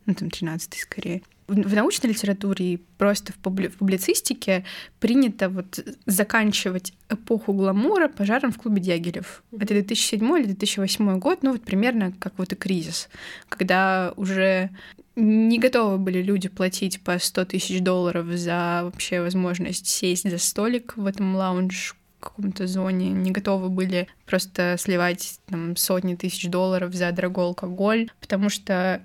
ну 0.07 0.15
там 0.15 0.31
13 0.31 0.75
скорее. 0.75 1.23
В 1.53 1.75
научной 1.75 2.11
литературе 2.11 2.75
и 2.75 2.77
просто 2.77 3.33
в, 3.33 3.37
публи 3.37 3.69
в 3.69 3.77
публицистике 3.77 4.65
принято 5.01 5.49
вот 5.49 5.79
заканчивать 6.07 6.95
эпоху 7.09 7.53
гламура 7.53 8.09
пожаром 8.09 8.53
в 8.53 8.59
клубе 8.59 8.81
Дягилев. 8.81 9.43
Это 9.53 9.75
2007 9.75 10.39
или 10.39 10.47
2008 10.47 11.19
год, 11.19 11.43
ну 11.43 11.53
вот 11.53 11.63
примерно 11.63 12.13
как 12.19 12.35
вот 12.39 12.53
и 12.53 12.57
кризис, 12.57 13.09
когда 13.49 14.15
уже 14.17 14.71
не 15.15 15.59
готовы 15.59 15.99
были 15.99 16.23
люди 16.23 16.49
платить 16.49 17.03
по 17.03 17.19
100 17.19 17.45
тысяч 17.45 17.81
долларов 17.81 18.27
за 18.29 18.81
вообще 18.85 19.21
возможность 19.21 19.87
сесть 19.87 20.29
за 20.29 20.39
столик 20.39 20.97
в 20.97 21.05
этом 21.07 21.37
лаунж 21.37 21.97
каком-то 22.23 22.67
зоне, 22.67 23.11
не 23.11 23.31
готовы 23.31 23.69
были 23.69 24.09
просто 24.27 24.77
сливать 24.79 25.41
там, 25.47 25.77
сотни 25.77 26.15
тысяч 26.15 26.49
долларов 26.49 26.95
за 26.95 27.11
дорогой 27.13 27.47
алкоголь, 27.47 28.11
потому 28.21 28.49
что 28.49 29.03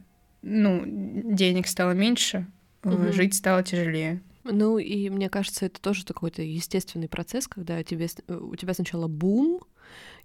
ну, 0.47 0.83
денег 0.85 1.67
стало 1.67 1.91
меньше, 1.91 2.47
угу. 2.83 3.11
жить 3.11 3.33
стало 3.33 3.63
тяжелее. 3.63 4.21
Ну 4.43 4.77
и 4.77 5.09
мне 5.09 5.29
кажется, 5.29 5.65
это 5.65 5.81
тоже 5.81 6.05
такой-то 6.05 6.41
естественный 6.41 7.09
процесс, 7.09 7.47
когда 7.47 7.83
тебе, 7.83 8.07
у 8.29 8.55
тебя 8.55 8.73
сначала 8.73 9.07
бум, 9.07 9.59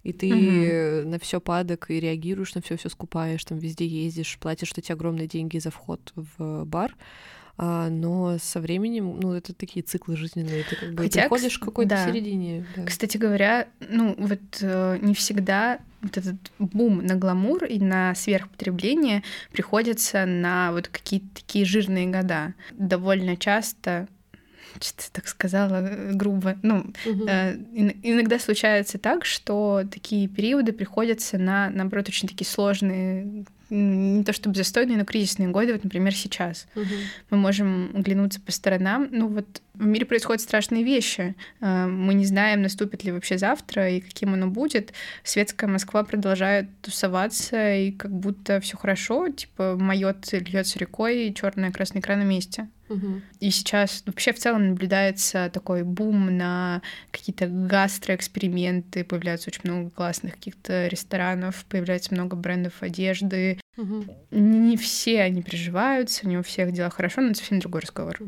и 0.03 0.13
ты 0.13 1.03
угу. 1.03 1.09
на 1.09 1.19
все 1.19 1.41
падок 1.41 1.89
и 1.89 1.99
реагируешь 1.99 2.55
на 2.55 2.61
все, 2.61 2.77
все 2.77 2.89
скупаешь, 2.89 3.43
там 3.43 3.57
везде 3.57 3.85
ездишь, 3.85 4.37
платишь 4.39 4.71
эти 4.75 4.91
огромные 4.91 5.27
деньги 5.27 5.57
за 5.57 5.71
вход 5.71 6.13
в 6.15 6.65
бар. 6.65 6.95
А, 7.55 7.89
но 7.89 8.37
со 8.39 8.59
временем, 8.59 9.19
ну, 9.19 9.33
это 9.33 9.53
такие 9.53 9.83
циклы 9.83 10.17
жизненные, 10.17 10.63
ты 10.63 10.75
как 10.75 10.93
бы 10.93 11.03
Хотя, 11.03 11.21
приходишь 11.21 11.59
к 11.59 11.63
какой-то 11.63 11.91
да. 11.91 12.07
середине. 12.07 12.65
Да. 12.75 12.85
Кстати 12.85 13.17
говоря, 13.17 13.67
ну, 13.79 14.15
вот 14.17 14.41
э, 14.61 14.97
не 15.01 15.13
всегда 15.13 15.79
вот 16.01 16.17
этот 16.17 16.35
бум 16.57 17.05
на 17.05 17.15
гламур 17.15 17.63
и 17.65 17.79
на 17.79 18.15
сверхпотребление 18.15 19.23
приходится 19.51 20.25
на 20.25 20.71
вот 20.71 20.87
какие-то 20.87 21.27
такие 21.35 21.63
жирные 21.63 22.07
года. 22.07 22.55
Довольно 22.71 23.37
часто 23.37 24.07
что-то 24.81 25.11
так 25.11 25.27
сказала 25.27 25.87
э, 25.87 26.11
грубо. 26.13 26.57
Ну, 26.63 26.91
угу. 27.05 27.25
э, 27.27 27.55
иногда 28.01 28.39
случается 28.39 28.97
так, 28.97 29.25
что 29.25 29.83
такие 29.89 30.27
периоды 30.27 30.73
приходятся 30.73 31.37
на, 31.37 31.69
наоборот, 31.69 32.09
очень 32.09 32.27
такие 32.27 32.47
сложные 32.47 33.45
не 33.69 34.23
то 34.23 34.33
чтобы 34.33 34.55
застойные, 34.55 34.97
но 34.97 35.05
кризисные 35.05 35.49
годы, 35.49 35.73
вот, 35.73 35.83
например, 35.83 36.13
сейчас. 36.13 36.67
Угу. 36.75 36.85
Мы 37.31 37.37
можем 37.37 37.91
оглянуться 37.95 38.39
по 38.41 38.51
сторонам. 38.51 39.07
Ну 39.11 39.27
вот 39.27 39.61
в 39.73 39.85
мире 39.85 40.05
происходят 40.05 40.41
страшные 40.41 40.83
вещи. 40.83 41.35
Э, 41.61 41.87
мы 41.87 42.13
не 42.13 42.25
знаем, 42.25 42.61
наступит 42.61 43.03
ли 43.03 43.11
вообще 43.11 43.37
завтра 43.37 43.89
и 43.89 44.01
каким 44.01 44.33
оно 44.33 44.47
будет. 44.47 44.93
Светская 45.23 45.69
Москва 45.69 46.03
продолжает 46.03 46.69
тусоваться, 46.81 47.75
и 47.75 47.91
как 47.91 48.11
будто 48.11 48.59
все 48.59 48.77
хорошо, 48.77 49.29
типа 49.29 49.75
майот 49.79 50.31
льется 50.33 50.79
рекой, 50.79 51.27
и 51.27 51.33
черная 51.33 51.71
красный 51.71 52.01
экран 52.01 52.19
на 52.19 52.23
месте. 52.23 52.67
И 53.39 53.49
сейчас 53.49 54.03
вообще 54.05 54.33
в 54.33 54.39
целом 54.39 54.69
наблюдается 54.69 55.49
такой 55.51 55.83
бум 55.83 56.37
на 56.37 56.81
какие-то 57.11 57.47
гастроэксперименты, 57.47 59.03
появляется 59.03 59.49
очень 59.49 59.61
много 59.63 59.89
классных 59.89 60.33
каких-то 60.33 60.87
ресторанов, 60.87 61.65
появляется 61.69 62.13
много 62.13 62.35
брендов 62.35 62.73
одежды. 62.81 63.52
Угу. 63.77 64.05
Не 64.31 64.77
все 64.77 65.21
они 65.21 65.41
приживаются, 65.41 66.27
не 66.27 66.37
у 66.37 66.43
всех 66.43 66.71
дела 66.71 66.89
хорошо, 66.89 67.21
но 67.21 67.29
это 67.29 67.39
совсем 67.39 67.59
другой 67.59 67.81
разговор. 67.81 68.19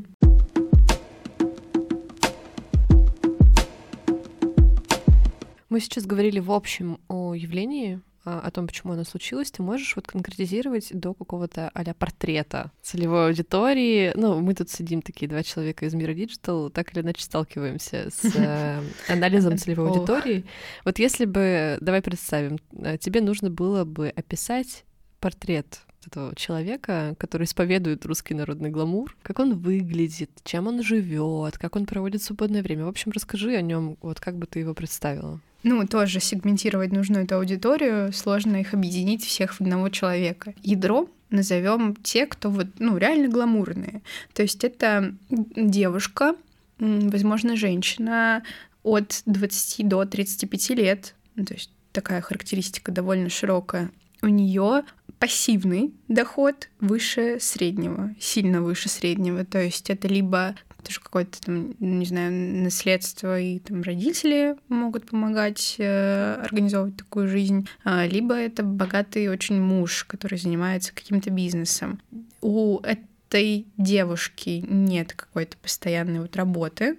Мы 5.69 5.79
сейчас 5.81 6.05
говорили 6.05 6.39
в 6.39 6.51
общем 6.51 6.99
о 7.09 7.33
явлении, 7.33 7.99
а, 8.23 8.39
о 8.39 8.49
том, 8.49 8.65
почему 8.65 8.93
оно 8.93 9.03
случилось, 9.03 9.51
ты 9.51 9.61
можешь 9.61 9.95
вот 9.95 10.07
конкретизировать 10.07 10.89
до 10.91 11.13
какого-то 11.13 11.69
а 11.73 11.93
портрета 11.93 12.71
целевой 12.81 13.27
аудитории. 13.27 14.11
Ну, 14.15 14.39
мы 14.41 14.55
тут 14.55 14.69
сидим 14.69 15.03
такие 15.03 15.29
два 15.29 15.43
человека 15.43 15.85
из 15.85 15.93
мира 15.93 16.13
digital, 16.13 16.71
так 16.71 16.93
или 16.93 17.01
иначе 17.01 17.23
сталкиваемся 17.23 18.09
с 18.09 18.35
э, 18.35 18.81
анализом 19.09 19.57
целевой 19.57 19.89
аудитории. 19.89 20.45
Вот 20.85 20.97
если 20.97 21.25
бы, 21.25 21.77
давай 21.81 22.01
представим, 22.01 22.57
э, 22.71 22.97
тебе 22.97 23.21
нужно 23.21 23.51
было 23.51 23.83
бы 23.83 24.09
описать 24.09 24.85
портрет 25.25 25.79
этого 26.05 26.35
человека, 26.35 27.15
который 27.17 27.45
исповедует 27.45 28.05
русский 28.05 28.35
народный 28.35 28.69
гламур, 28.69 29.17
как 29.23 29.39
он 29.39 29.57
выглядит, 29.57 30.29
чем 30.43 30.67
он 30.67 30.83
живет, 30.83 31.57
как 31.57 31.75
он 31.75 31.88
проводит 31.88 32.21
свободное 32.21 32.61
время. 32.61 32.85
В 32.85 32.89
общем, 32.89 33.11
расскажи 33.11 33.55
о 33.55 33.61
нем, 33.61 33.97
вот 34.03 34.19
как 34.19 34.38
бы 34.38 34.45
ты 34.45 34.59
его 34.59 34.75
представила. 34.75 35.41
Ну, 35.63 35.88
тоже 35.88 36.19
сегментировать 36.19 36.91
нужно 36.91 37.17
эту 37.17 37.38
аудиторию, 37.38 38.13
сложно 38.13 38.57
их 38.57 38.75
объединить 38.75 39.25
всех 39.25 39.55
в 39.55 39.61
одного 39.61 39.89
человека. 39.89 40.53
Ядро 40.61 41.09
назовем 41.31 41.95
те, 41.95 42.27
кто 42.27 42.51
вот, 42.51 42.67
ну, 42.77 42.95
реально 42.97 43.27
гламурные. 43.27 44.03
То 44.35 44.43
есть 44.43 44.63
это 44.63 45.15
девушка, 45.31 46.35
возможно, 46.77 47.55
женщина, 47.55 48.43
от 48.83 49.23
20 49.25 49.88
до 49.88 50.05
35 50.05 50.69
лет, 50.77 51.15
ну, 51.33 51.45
то 51.45 51.55
есть 51.55 51.71
такая 51.93 52.21
характеристика 52.21 52.91
довольно 52.91 53.29
широкая, 53.29 53.89
у 54.25 54.27
нее 54.27 54.83
пассивный 55.19 55.93
доход 56.08 56.69
выше 56.80 57.38
среднего, 57.39 58.13
сильно 58.19 58.62
выше 58.62 58.89
среднего. 58.89 59.45
То 59.45 59.62
есть 59.62 59.89
это 59.89 60.08
либо 60.08 60.56
тоже 60.84 60.99
какое-то 60.99 61.41
там, 61.41 61.75
не 61.80 62.06
знаю, 62.06 62.32
наследство, 62.63 63.39
и 63.39 63.60
там 63.60 63.82
родители 63.82 64.56
могут 64.69 65.10
помогать 65.10 65.75
э, 65.80 66.41
организовывать 66.43 66.97
такую 66.97 67.28
жизнь, 67.28 67.67
а, 67.84 68.06
либо 68.06 68.36
это 68.36 68.63
богатый 68.63 69.28
очень 69.28 69.60
муж, 69.60 70.06
который 70.06 70.38
занимается 70.38 70.93
каким-то 70.93 71.32
бизнесом. 71.32 71.99
У 72.41 72.80
этой 72.82 73.65
девушки 73.78 74.63
нет 74.67 75.13
какой-то 75.13 75.58
постоянной 75.58 76.19
вот 76.19 76.36
работы, 76.36 76.97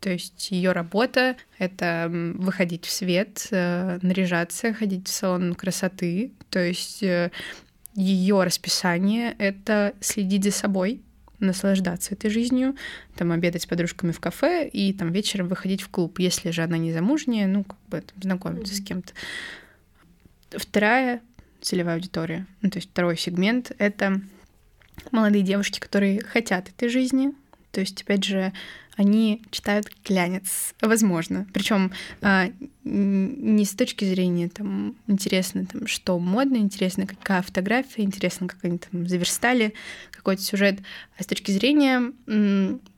то 0.00 0.10
есть 0.10 0.50
ее 0.50 0.72
работа— 0.72 1.36
это 1.58 2.08
выходить 2.10 2.84
в 2.84 2.90
свет, 2.90 3.48
э, 3.50 3.98
наряжаться, 4.02 4.72
ходить 4.72 5.08
в 5.08 5.10
салон 5.10 5.54
красоты. 5.54 6.32
То 6.50 6.60
есть 6.60 7.02
э, 7.02 7.30
ее 7.94 8.42
расписание— 8.44 9.34
это 9.38 9.94
следить 10.00 10.44
за 10.44 10.52
собой, 10.52 11.02
наслаждаться 11.40 12.14
этой 12.14 12.30
жизнью, 12.30 12.76
там 13.16 13.32
обедать 13.32 13.62
с 13.62 13.66
подружками 13.66 14.12
в 14.12 14.20
кафе 14.20 14.68
и 14.68 14.92
там 14.92 15.12
вечером 15.12 15.48
выходить 15.48 15.82
в 15.82 15.88
клуб. 15.88 16.18
Если 16.18 16.50
же 16.50 16.62
она 16.62 16.78
не 16.78 16.92
замужняя, 16.92 17.46
ну, 17.46 17.64
как 17.64 17.78
бы 17.88 18.00
там, 18.00 18.22
знакомиться 18.22 18.74
mm-hmm. 18.74 18.84
с 18.84 18.86
кем-то. 18.86 19.12
Вторая 20.50 21.20
целевая 21.60 21.96
аудитория, 21.96 22.46
ну, 22.62 22.70
то 22.70 22.78
есть 22.78 22.90
второй 22.90 23.16
сегмент— 23.16 23.72
это 23.78 24.20
молодые 25.10 25.42
девушки, 25.42 25.80
которые 25.80 26.20
хотят 26.22 26.68
этой 26.68 26.88
жизни. 26.88 27.32
То 27.78 27.82
есть, 27.82 28.02
опять 28.02 28.24
же, 28.24 28.52
они 28.96 29.40
читают 29.52 29.86
глянец, 30.04 30.74
возможно. 30.80 31.46
Причем 31.52 31.92
а, 32.22 32.50
не 32.82 33.64
с 33.64 33.70
точки 33.70 34.04
зрения 34.04 34.48
там 34.48 34.96
интересно, 35.06 35.64
там, 35.64 35.86
что 35.86 36.18
модно, 36.18 36.56
интересно, 36.56 37.06
какая 37.06 37.40
фотография, 37.42 38.02
интересно, 38.02 38.48
как 38.48 38.64
они 38.64 38.78
там 38.78 39.06
заверстали 39.06 39.74
какой-то 40.10 40.42
сюжет, 40.42 40.80
а 41.16 41.22
с 41.22 41.26
точки 41.26 41.52
зрения 41.52 42.12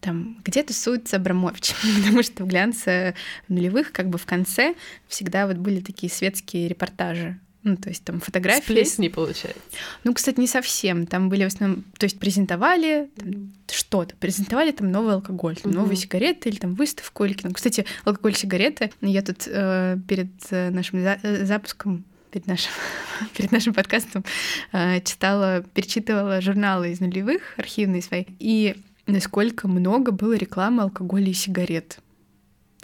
там, 0.01 0.39
где 0.47 0.63
тусуется 0.63 1.17
Абрамович, 1.17 1.75
потому 2.03 2.23
что 2.23 2.45
в 2.45 2.47
глянце 2.47 3.15
нулевых 3.49 3.93
как 3.93 4.09
бы 4.09 4.17
в 4.17 4.25
конце 4.25 4.77
всегда 5.09 5.47
вот 5.47 5.59
были 5.59 5.83
такие 5.83 6.11
светские 6.11 6.69
репортажи 6.69 7.39
ну, 7.63 7.77
то 7.77 7.91
есть 7.91 8.05
там 8.05 8.21
фотографии. 8.21 8.83
С 8.83 8.99
не 8.99 9.11
получается. 9.11 9.61
Ну, 10.05 10.15
кстати, 10.15 10.41
не 10.41 10.47
совсем. 10.47 11.07
Там 11.07 11.29
были 11.29 11.45
в 11.45 11.49
основном... 11.49 11.85
То 11.99 12.05
есть 12.05 12.19
презентовали 12.19 13.11
там, 13.17 13.53
что-то. 13.71 14.15
Презентовали 14.17 14.73
там 14.73 14.91
новый 14.91 15.15
алкоголь, 15.15 15.57
там, 15.57 15.73
новые 15.73 15.97
сигареты 15.97 16.49
или 16.49 16.57
там 16.57 16.75
выставку 16.75 17.25
или 17.25 17.35
кино. 17.35 17.53
Кстати, 17.53 17.85
алкоголь, 18.05 18.35
сигареты. 18.35 18.91
Я 19.03 19.23
тут 19.23 19.47
э, 19.47 19.99
перед 20.09 20.31
э, 20.51 20.71
нашим 20.71 21.03
за- 21.03 21.21
э, 21.23 21.45
запуском 21.45 22.05
перед 22.31 22.47
нашим, 22.47 22.73
перед 23.37 23.53
нашим 23.53 23.75
подкастом 23.75 24.25
э, 24.73 25.01
читала, 25.03 25.63
перечитывала 25.75 26.41
журналы 26.41 26.93
из 26.93 27.01
нулевых, 27.01 27.43
архивные 27.59 28.03
свои, 28.03 28.25
и 28.39 28.77
насколько 29.07 29.69
много 29.69 30.13
было 30.13 30.35
рекламы 30.35 30.83
алкоголя 30.83 31.27
и 31.27 31.35
сигарет. 31.35 31.99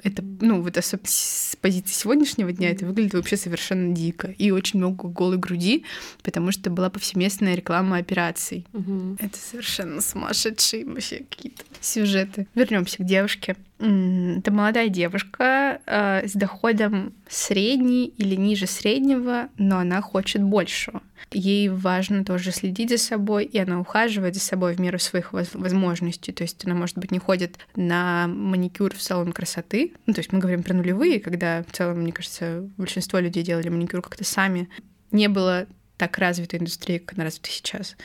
Это, 0.03 0.23
ну, 0.23 0.61
вот 0.63 0.77
особенно 0.77 1.09
с 1.09 1.57
позиции 1.61 1.95
сегодняшнего 1.95 2.53
дня 2.53 2.71
это 2.71 2.87
выглядит 2.87 3.15
вообще 3.15 3.37
совершенно 3.37 3.95
дико. 3.95 4.29
И 4.39 4.51
очень 4.51 4.79
много 4.79 5.09
голой 5.09 5.39
груди, 5.39 5.85
потому 6.23 6.53
что 6.53 6.71
была 6.71 6.91
повсеместная 6.91 7.55
реклама 7.55 7.99
операций. 7.99 8.67
Угу. 8.73 9.17
Это 9.19 9.39
совершенно 9.39 10.01
сумасшедшие 10.01 10.85
вообще 10.85 11.25
какие-то 11.29 11.65
сюжеты. 11.81 12.47
Вернемся 12.55 12.99
к 12.99 13.07
девушке. 13.07 13.57
Это 13.79 14.51
молодая 14.53 14.89
девушка 14.89 15.81
э, 15.85 16.27
с 16.27 16.33
доходом 16.33 17.13
средний 17.29 18.07
или 18.07 18.35
ниже 18.35 18.67
среднего, 18.67 19.51
но 19.59 19.79
она 19.79 20.01
хочет 20.01 20.43
большего. 20.43 21.03
Ей 21.31 21.69
важно 21.69 22.25
тоже 22.25 22.53
следить 22.53 22.89
за 22.89 22.97
собой, 22.97 23.45
и 23.45 23.59
она 23.59 23.79
ухаживает 23.79 24.35
за 24.35 24.41
собой 24.41 24.75
в 24.75 24.81
меру 24.81 24.99
своих 24.99 25.35
возможностей. 25.35 26.33
То 26.33 26.45
есть 26.45 26.65
она, 26.65 26.75
может 26.75 26.97
быть, 26.97 27.11
не 27.11 27.19
ходит 27.19 27.59
на 27.75 28.27
маникюр 28.29 28.95
в 28.95 29.03
салон 29.03 29.33
красоты. 29.33 29.93
Ну, 30.07 30.15
то 30.15 30.21
есть 30.21 30.33
мы 30.33 30.39
говорим 30.39 30.63
про 30.63 30.73
нулевые, 30.73 31.21
когда 31.21 31.63
в 31.63 31.73
целом, 31.77 32.01
мне 32.01 32.13
кажется, 32.13 32.67
большинство 32.79 33.19
людей 33.19 33.43
делали 33.43 33.69
маникюр 33.69 34.01
как-то 34.01 34.25
сами. 34.25 34.71
Не 35.13 35.29
было 35.29 35.67
так 35.99 36.17
развитой 36.19 36.61
индустрии, 36.61 36.99
как 36.99 37.19
она 37.19 37.25
развита 37.25 37.51
сейчас 37.51 37.97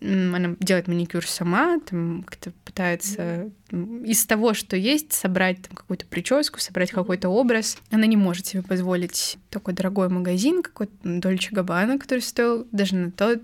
она 0.00 0.54
делает 0.60 0.86
маникюр 0.86 1.26
сама, 1.26 1.80
там 1.80 2.22
как-то 2.22 2.52
пытается 2.64 3.50
из 3.70 4.24
того, 4.26 4.54
что 4.54 4.76
есть, 4.76 5.12
собрать 5.12 5.62
там 5.62 5.76
какую-то 5.76 6.06
прическу, 6.06 6.60
собрать 6.60 6.90
какой-то 6.90 7.28
образ. 7.28 7.78
Она 7.90 8.06
не 8.06 8.16
может 8.16 8.46
себе 8.46 8.62
позволить 8.62 9.38
такой 9.50 9.74
дорогой 9.74 10.08
магазин, 10.08 10.62
какой-то 10.62 10.92
Дольче 11.02 11.50
Габбана, 11.52 11.98
который 11.98 12.20
стоил 12.20 12.66
даже 12.70 12.94
на 12.94 13.10
тот 13.10 13.42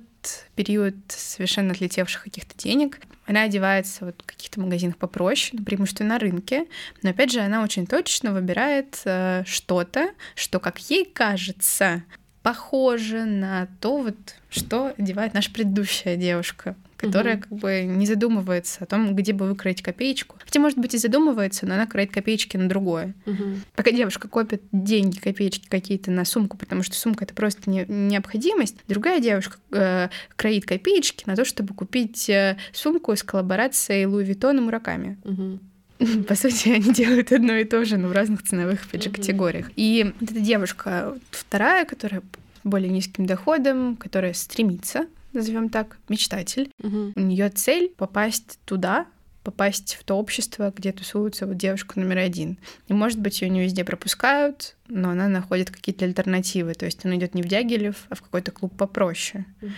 период 0.54 0.94
совершенно 1.08 1.72
отлетевших 1.72 2.22
каких-то 2.22 2.56
денег. 2.56 3.00
Она 3.26 3.42
одевается 3.42 4.06
вот 4.06 4.22
в 4.22 4.26
каких-то 4.26 4.60
магазинах 4.60 4.96
попроще, 4.96 5.58
ну, 5.58 5.64
преимущественно 5.64 6.10
на 6.10 6.18
рынке. 6.18 6.66
Но 7.02 7.10
опять 7.10 7.32
же, 7.32 7.40
она 7.40 7.62
очень 7.62 7.86
точно 7.86 8.32
выбирает 8.32 9.00
э, 9.04 9.44
что-то, 9.46 10.10
что, 10.34 10.60
как 10.60 10.78
ей 10.90 11.04
кажется, 11.06 12.04
похоже 12.44 13.24
на 13.24 13.68
то, 13.80 13.96
вот, 13.96 14.16
что 14.50 14.92
одевает 14.98 15.32
наша 15.32 15.50
предыдущая 15.50 16.16
девушка, 16.16 16.76
которая 16.98 17.36
угу. 17.36 17.42
как 17.42 17.58
бы 17.58 17.82
не 17.84 18.04
задумывается 18.04 18.84
о 18.84 18.86
том, 18.86 19.16
где 19.16 19.32
бы 19.32 19.48
выкроить 19.48 19.80
копеечку. 19.80 20.36
Хотя, 20.44 20.60
может 20.60 20.78
быть, 20.78 20.92
и 20.92 20.98
задумывается, 20.98 21.64
но 21.66 21.74
она 21.74 21.86
кроет 21.86 22.12
копеечки 22.12 22.58
на 22.58 22.68
другое. 22.68 23.14
Угу. 23.24 23.44
Пока 23.74 23.92
девушка 23.92 24.28
копит 24.28 24.62
деньги, 24.72 25.18
копеечки 25.18 25.66
какие-то 25.70 26.10
на 26.10 26.26
сумку, 26.26 26.58
потому 26.58 26.82
что 26.82 26.94
сумка 26.96 27.24
это 27.24 27.32
просто 27.32 27.70
не, 27.70 27.86
необходимость, 27.88 28.76
другая 28.88 29.20
девушка 29.20 29.56
э, 29.72 30.08
кроит 30.36 30.66
копеечки 30.66 31.24
на 31.26 31.36
то, 31.36 31.46
чтобы 31.46 31.72
купить 31.72 32.28
э, 32.28 32.58
сумку 32.72 33.16
с 33.16 33.22
коллаборацией 33.22 34.04
Луи 34.04 34.22
Виттона 34.22 34.60
Мураками. 34.60 35.16
Угу. 35.24 35.60
По 36.28 36.34
сути, 36.34 36.68
они 36.70 36.92
делают 36.92 37.32
одно 37.32 37.54
и 37.54 37.64
то 37.64 37.84
же, 37.84 37.96
но 37.96 38.08
в 38.08 38.12
разных 38.12 38.42
ценовых, 38.42 38.84
опять 38.84 39.04
же, 39.04 39.10
категориях. 39.10 39.70
И 39.76 40.12
вот 40.20 40.30
эта 40.30 40.40
девушка 40.40 41.16
вторая, 41.30 41.84
которая 41.84 42.22
более 42.64 42.90
низким 42.90 43.26
доходом, 43.26 43.96
которая 43.96 44.32
стремится, 44.32 45.06
назовем 45.32 45.68
так, 45.68 45.98
мечтатель. 46.08 46.70
У 46.82 47.20
нее 47.20 47.50
цель 47.50 47.90
попасть 47.96 48.58
туда, 48.64 49.06
попасть 49.44 49.96
в 50.00 50.04
то 50.04 50.14
общество, 50.14 50.72
где 50.74 50.90
тусуется 50.90 51.46
вот 51.46 51.58
девушка 51.58 52.00
номер 52.00 52.18
один. 52.18 52.58
И, 52.88 52.94
может 52.94 53.20
быть, 53.20 53.42
ее 53.42 53.50
не 53.50 53.62
везде 53.62 53.84
пропускают, 53.84 54.74
но 54.88 55.10
она 55.10 55.28
находит 55.28 55.70
какие-то 55.70 56.06
альтернативы. 56.06 56.74
То 56.74 56.86
есть 56.86 57.04
она 57.04 57.16
идет 57.16 57.34
не 57.34 57.42
в 57.42 57.46
Дягилев, 57.46 58.06
а 58.08 58.14
в 58.14 58.22
какой-то 58.22 58.50
клуб 58.50 58.74
попроще. 58.76 59.44
Угу. 59.60 59.72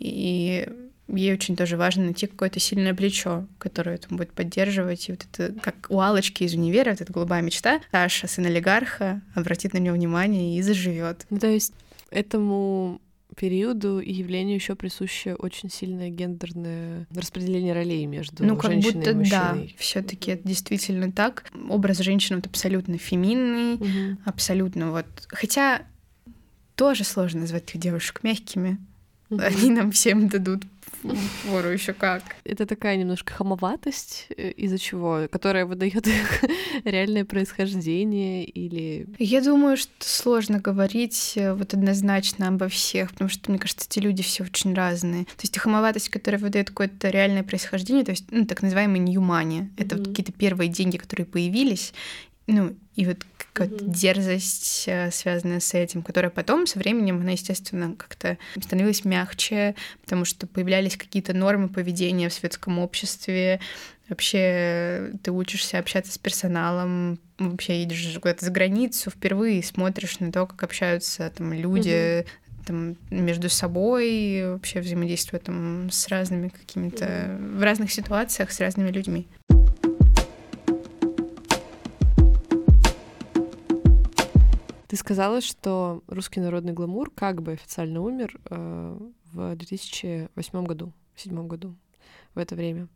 И 0.00 0.68
ей 1.08 1.32
очень 1.32 1.56
тоже 1.56 1.76
важно 1.76 2.04
найти 2.04 2.26
какое-то 2.26 2.60
сильное 2.60 2.94
плечо, 2.94 3.46
которое 3.58 3.98
там 3.98 4.16
будет 4.16 4.32
поддерживать. 4.32 5.08
И 5.08 5.12
вот 5.12 5.26
это, 5.30 5.58
как 5.60 5.86
у 5.88 6.00
Алочки 6.00 6.44
из 6.44 6.54
универа, 6.54 6.90
вот 6.90 7.00
эта 7.00 7.12
голубая 7.12 7.42
мечта, 7.42 7.80
Саша, 7.92 8.26
сын 8.26 8.46
олигарха, 8.46 9.22
обратит 9.34 9.72
на 9.72 9.78
нее 9.78 9.92
внимание 9.92 10.58
и 10.58 10.62
заживет. 10.62 11.26
Ну, 11.30 11.38
то 11.38 11.46
есть 11.46 11.72
этому 12.10 13.00
периоду 13.36 14.00
и 14.00 14.12
явлению 14.12 14.54
еще 14.54 14.74
присуще 14.74 15.34
очень 15.34 15.70
сильное 15.70 16.08
гендерное 16.08 17.06
распределение 17.14 17.74
ролей 17.74 18.06
между 18.06 18.44
ну, 18.44 18.56
как 18.56 18.72
женщиной 18.72 18.94
будто, 18.94 19.10
и 19.10 19.14
мужчиной. 19.14 19.40
Да, 19.40 19.56
все-таки 19.76 20.30
это 20.32 20.48
действительно 20.48 21.12
так. 21.12 21.44
Образ 21.68 21.98
женщины 21.98 22.36
вот 22.36 22.46
абсолютно 22.46 22.98
феминный, 22.98 23.74
угу. 23.74 24.18
абсолютно 24.24 24.90
вот. 24.90 25.06
Хотя 25.28 25.82
тоже 26.76 27.04
сложно 27.04 27.40
назвать 27.40 27.64
этих 27.64 27.80
девушек 27.80 28.22
мягкими. 28.22 28.78
Угу. 29.28 29.40
Они 29.42 29.70
нам 29.70 29.90
всем 29.92 30.28
дадут 30.28 30.62
Вору 31.44 31.68
еще 31.68 31.92
как. 31.92 32.22
Это 32.44 32.66
такая 32.66 32.96
немножко 32.96 33.32
хамоватость, 33.32 34.26
э, 34.36 34.50
из-за 34.50 34.78
чего, 34.78 35.28
которая 35.30 35.66
выдает 35.66 36.06
их 36.06 36.44
реальное 36.84 37.24
происхождение 37.24 38.44
или... 38.44 39.06
Я 39.18 39.42
думаю, 39.42 39.76
что 39.76 39.92
сложно 40.00 40.60
говорить 40.60 41.34
э, 41.36 41.52
вот 41.54 41.74
однозначно 41.74 42.48
обо 42.48 42.68
всех, 42.68 43.12
потому 43.12 43.30
что, 43.30 43.50
мне 43.50 43.58
кажется, 43.58 43.86
эти 43.88 43.98
люди 43.98 44.22
все 44.22 44.44
очень 44.44 44.74
разные. 44.74 45.24
То 45.24 45.42
есть 45.42 45.58
хамоватость, 45.58 46.08
которая 46.08 46.40
выдает 46.40 46.70
какое-то 46.70 47.10
реальное 47.10 47.42
происхождение, 47.42 48.04
то 48.04 48.12
есть 48.12 48.24
ну, 48.30 48.46
так 48.46 48.62
называемый 48.62 49.00
ньюмани, 49.00 49.70
это 49.76 49.94
mm-hmm. 49.94 49.98
вот 49.98 50.08
какие-то 50.08 50.32
первые 50.32 50.68
деньги, 50.68 50.96
которые 50.96 51.26
появились, 51.26 51.92
ну, 52.46 52.76
и 52.94 53.06
вот 53.06 53.18
какая-то 53.52 53.84
mm-hmm. 53.84 53.94
дерзость, 53.94 54.84
э, 54.86 55.10
связанная 55.10 55.60
с 55.60 55.74
этим, 55.74 56.02
которая 56.02 56.30
потом 56.30 56.66
со 56.66 56.78
временем, 56.78 57.20
она, 57.20 57.32
естественно, 57.32 57.94
как-то 57.96 58.38
становилась 58.60 59.04
мягче, 59.04 59.74
потому 60.02 60.24
что 60.24 60.46
появлялись 60.46 60.96
какие-то 60.96 61.34
нормы 61.34 61.68
поведения 61.68 62.28
в 62.28 62.32
светском 62.32 62.78
обществе, 62.78 63.60
вообще 64.08 65.12
ты 65.22 65.32
учишься 65.32 65.78
общаться 65.78 66.12
с 66.12 66.18
персоналом, 66.18 67.18
вообще 67.38 67.80
едешь 67.80 68.14
куда-то 68.20 68.44
за 68.44 68.50
границу 68.52 69.10
впервые, 69.10 69.62
смотришь 69.62 70.20
на 70.20 70.30
то, 70.30 70.46
как 70.46 70.62
общаются 70.62 71.30
там 71.30 71.52
люди, 71.52 72.20
mm-hmm 72.20 72.26
там 72.66 72.96
между 73.10 73.48
собой, 73.48 74.42
вообще 74.44 74.80
взаимодействуя 74.80 75.40
там 75.40 75.88
с 75.90 76.08
разными 76.08 76.48
какими-то 76.48 77.04
mm-hmm. 77.04 77.58
в 77.58 77.62
разных 77.62 77.92
ситуациях 77.92 78.50
с 78.50 78.60
разными 78.60 78.90
людьми. 78.90 79.28
Ты 84.96 85.00
сказала, 85.00 85.42
что 85.42 86.02
русский 86.06 86.40
народный 86.40 86.72
гламур 86.72 87.10
как 87.14 87.42
бы 87.42 87.52
официально 87.52 88.00
умер 88.00 88.40
э, 88.48 88.98
в 89.30 89.54
2008 89.54 90.64
году, 90.64 90.90
в 91.14 91.20
седьмом 91.20 91.48
году, 91.48 91.74
в 92.34 92.38
это 92.38 92.54
время. 92.54 92.88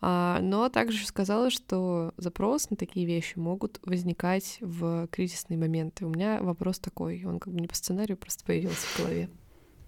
А, 0.00 0.40
но 0.42 0.68
также 0.68 1.06
сказала, 1.06 1.50
что 1.50 2.12
запрос 2.16 2.70
на 2.70 2.76
такие 2.76 3.06
вещи 3.06 3.38
могут 3.38 3.78
возникать 3.84 4.58
в 4.62 5.06
кризисные 5.12 5.56
моменты. 5.56 6.06
У 6.06 6.08
меня 6.08 6.42
вопрос 6.42 6.80
такой, 6.80 7.22
он 7.24 7.38
как 7.38 7.54
бы 7.54 7.60
не 7.60 7.68
по 7.68 7.76
сценарию 7.76 8.16
просто 8.16 8.44
появился 8.44 8.88
в 8.88 8.98
голове. 8.98 9.28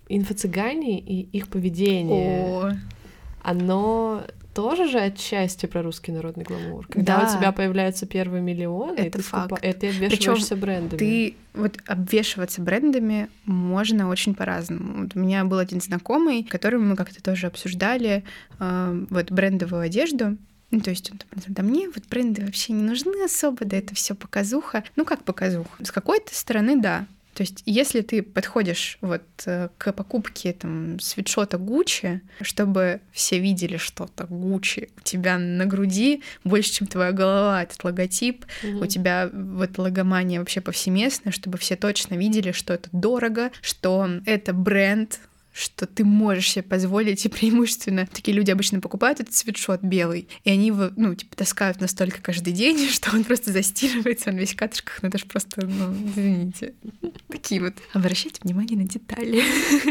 Инфо-цыгане 0.08 1.00
и 1.00 1.22
их 1.36 1.48
поведение, 1.48 2.44
О, 2.44 2.72
оно 3.50 4.24
тоже 4.54 4.88
же 4.88 4.98
отчасти 4.98 5.66
про 5.66 5.82
русский 5.82 6.12
народный 6.12 6.44
гламур. 6.44 6.86
Когда 6.88 7.20
Да. 7.20 7.28
у 7.28 7.38
тебя 7.38 7.52
появляются 7.52 8.06
первые 8.06 8.42
миллионы, 8.42 8.98
Это 9.00 9.18
ты, 9.18 9.24
факт. 9.24 9.52
скупа- 9.52 9.58
это 9.62 9.80
ты 9.80 9.88
обвешиваешься 9.90 10.56
брендами. 10.56 10.98
Ты 10.98 11.34
вот 11.54 11.78
обвешиваться 11.86 12.62
брендами 12.62 13.28
можно 13.44 14.08
очень 14.08 14.34
по-разному. 14.34 15.02
Вот 15.02 15.10
у 15.14 15.18
меня 15.18 15.44
был 15.44 15.58
один 15.58 15.80
знакомый, 15.82 16.42
которым 16.42 16.88
мы 16.88 16.96
как-то 16.96 17.22
тоже 17.22 17.46
обсуждали 17.48 18.24
э, 18.58 19.04
вот 19.10 19.30
брендовую 19.30 19.82
одежду. 19.82 20.36
Ну, 20.72 20.80
то 20.80 20.90
есть 20.90 21.12
он 21.12 21.18
там, 21.18 21.28
да 21.46 21.62
мне 21.62 21.88
вот 21.88 22.04
бренды 22.10 22.44
вообще 22.44 22.72
не 22.72 22.82
нужны 22.82 23.22
особо, 23.24 23.64
да 23.66 23.76
это 23.76 23.94
все 23.94 24.14
показуха. 24.14 24.82
Ну, 24.96 25.04
как 25.04 25.22
показуха? 25.22 25.68
С 25.84 25.92
какой-то 25.92 26.34
стороны, 26.34 26.80
да. 26.80 27.06
То 27.36 27.42
есть, 27.42 27.62
если 27.66 28.00
ты 28.00 28.22
подходишь 28.22 28.96
вот 29.02 29.20
э, 29.44 29.68
к 29.76 29.92
покупке 29.92 30.54
там 30.54 30.98
свитшота 31.00 31.58
Гуччи, 31.58 32.22
чтобы 32.40 33.02
все 33.12 33.38
видели 33.38 33.76
что-то 33.76 34.24
Гуччи 34.24 34.88
у 34.96 35.00
тебя 35.02 35.36
на 35.36 35.66
груди 35.66 36.22
больше, 36.44 36.72
чем 36.72 36.86
твоя 36.86 37.12
голова, 37.12 37.62
этот 37.62 37.84
логотип, 37.84 38.46
Мгм. 38.62 38.80
у 38.80 38.86
тебя 38.86 39.28
вот 39.30 39.76
логомания 39.76 40.38
вообще 40.38 40.62
повсеместная, 40.62 41.30
чтобы 41.30 41.58
все 41.58 41.76
точно 41.76 42.14
видели, 42.14 42.52
что 42.52 42.72
это 42.72 42.88
дорого, 42.92 43.50
что 43.60 44.08
это 44.24 44.54
бренд, 44.54 45.20
что 45.56 45.86
ты 45.86 46.04
можешь 46.04 46.50
себе 46.50 46.62
позволить, 46.62 47.24
и 47.24 47.28
преимущественно 47.30 48.06
такие 48.06 48.36
люди 48.36 48.50
обычно 48.50 48.80
покупают 48.80 49.20
этот 49.20 49.34
свитшот 49.34 49.82
белый, 49.82 50.28
и 50.44 50.50
они 50.50 50.66
его, 50.66 50.90
ну, 50.96 51.14
типа, 51.14 51.34
таскают 51.34 51.80
настолько 51.80 52.20
каждый 52.20 52.52
день, 52.52 52.88
что 52.90 53.14
он 53.16 53.24
просто 53.24 53.52
застирывается, 53.52 54.30
он 54.30 54.36
весь 54.36 54.52
в 54.52 54.56
катышках, 54.56 54.98
ну, 55.02 55.08
это 55.08 55.18
же 55.18 55.24
просто, 55.24 55.66
ну, 55.66 55.94
извините. 56.08 56.74
Такие 57.28 57.60
вот. 57.60 57.74
Обращайте 57.94 58.40
внимание 58.42 58.76
на 58.76 58.86
детали. 58.86 59.42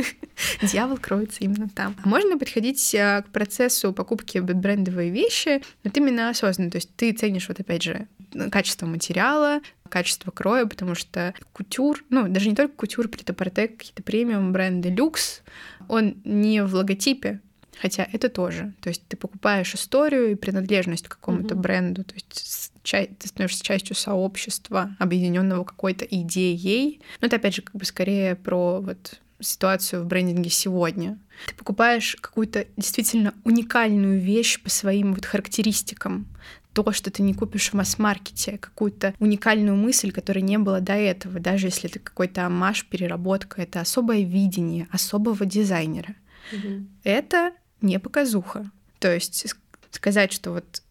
Дьявол 0.62 0.98
кроется 0.98 1.38
именно 1.40 1.68
там. 1.70 1.96
А 2.04 2.08
Можно 2.08 2.38
подходить 2.38 2.94
а, 2.96 3.24
к 3.24 3.30
процессу 3.30 3.92
покупки 3.92 4.38
брендовой 4.38 5.10
вещи, 5.10 5.64
вот 5.84 5.98
именно 5.98 6.30
осознанно. 6.30 6.70
То 6.70 6.78
есть 6.78 6.96
ты 6.96 7.12
ценишь, 7.12 7.48
вот 7.48 7.60
опять 7.60 7.82
же, 7.82 8.08
качество 8.52 8.86
материала, 8.86 9.62
качество 9.90 10.32
кроя, 10.32 10.66
потому 10.66 10.96
что 10.96 11.34
кутюр, 11.54 12.04
ну, 12.10 12.28
даже 12.28 12.50
не 12.50 12.56
только 12.56 12.76
кутюр, 12.76 13.08
прет-а-порте, 13.08 13.68
какие-то 13.68 14.04
премиум 14.04 14.52
бренды, 14.52 14.90
люкс, 14.90 15.42
он 15.88 16.18
не 16.24 16.64
в 16.64 16.74
логотипе, 16.74 17.42
хотя 17.80 18.08
это 18.12 18.30
тоже. 18.30 18.74
То 18.82 18.90
есть 18.90 19.04
ты 19.08 19.18
покупаешь 19.18 19.74
историю 19.76 20.32
и 20.32 20.36
принадлежность 20.36 21.08
к 21.08 21.12
какому-то 21.18 21.56
Мгм. 21.56 21.62
бренду, 21.62 22.04
то 22.04 22.14
есть 22.16 22.72
ты 22.84 23.28
становишься 23.28 23.64
частью 23.64 23.96
сообщества, 23.96 24.96
объединенного 25.00 25.64
какой-то 25.64 26.06
идеей. 26.06 27.02
Но 27.22 27.28
это, 27.28 27.38
опять 27.38 27.56
же, 27.56 27.62
как 27.62 27.76
бы 27.76 27.86
скорее 27.86 28.36
про 28.36 28.80
вот 28.82 29.20
ситуацию 29.40 30.04
в 30.04 30.06
брендинге 30.08 30.50
сегодня. 30.50 31.20
Ты 31.48 31.56
покупаешь 31.56 32.18
какую-то 32.20 32.68
действительно 32.78 33.34
уникальную 33.44 34.20
вещь 34.20 34.62
по 34.62 34.70
своим 34.70 35.14
вот 35.14 35.26
характеристикам, 35.26 36.28
то, 36.74 36.92
что 36.92 37.10
ты 37.10 37.24
не 37.24 37.34
купишь 37.34 37.70
в 37.70 37.74
масс-маркете, 37.74 38.58
какую-то 38.58 39.14
уникальную 39.20 39.78
мысль, 39.78 40.12
которой 40.12 40.42
не 40.42 40.58
было 40.58 40.82
до 40.82 40.94
этого, 40.94 41.40
даже 41.40 41.68
если 41.68 41.90
это 41.90 42.00
какой-то 42.00 42.46
амаш, 42.46 42.86
переработка, 42.86 43.62
это 43.62 43.80
особое 43.80 44.24
видение 44.24 44.88
особого 44.92 45.46
дизайнера. 45.46 46.16
Мгм. 46.52 46.90
Это 47.04 47.54
не 47.82 47.98
показуха. 47.98 48.70
То 49.00 49.14
есть 49.14 49.46
ск- 49.46 49.58
сказать, 49.92 50.34
что 50.34 50.52
вот 50.52 50.82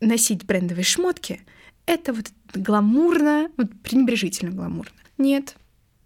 носить 0.00 0.44
брендовые 0.44 0.84
шмотки— 0.84 1.42
это 1.86 2.14
вот 2.14 2.26
гламурно, 2.54 3.50
вот 3.58 3.68
пренебрежительно 3.82 4.50
гламурно. 4.50 4.92
Нет, 5.18 5.56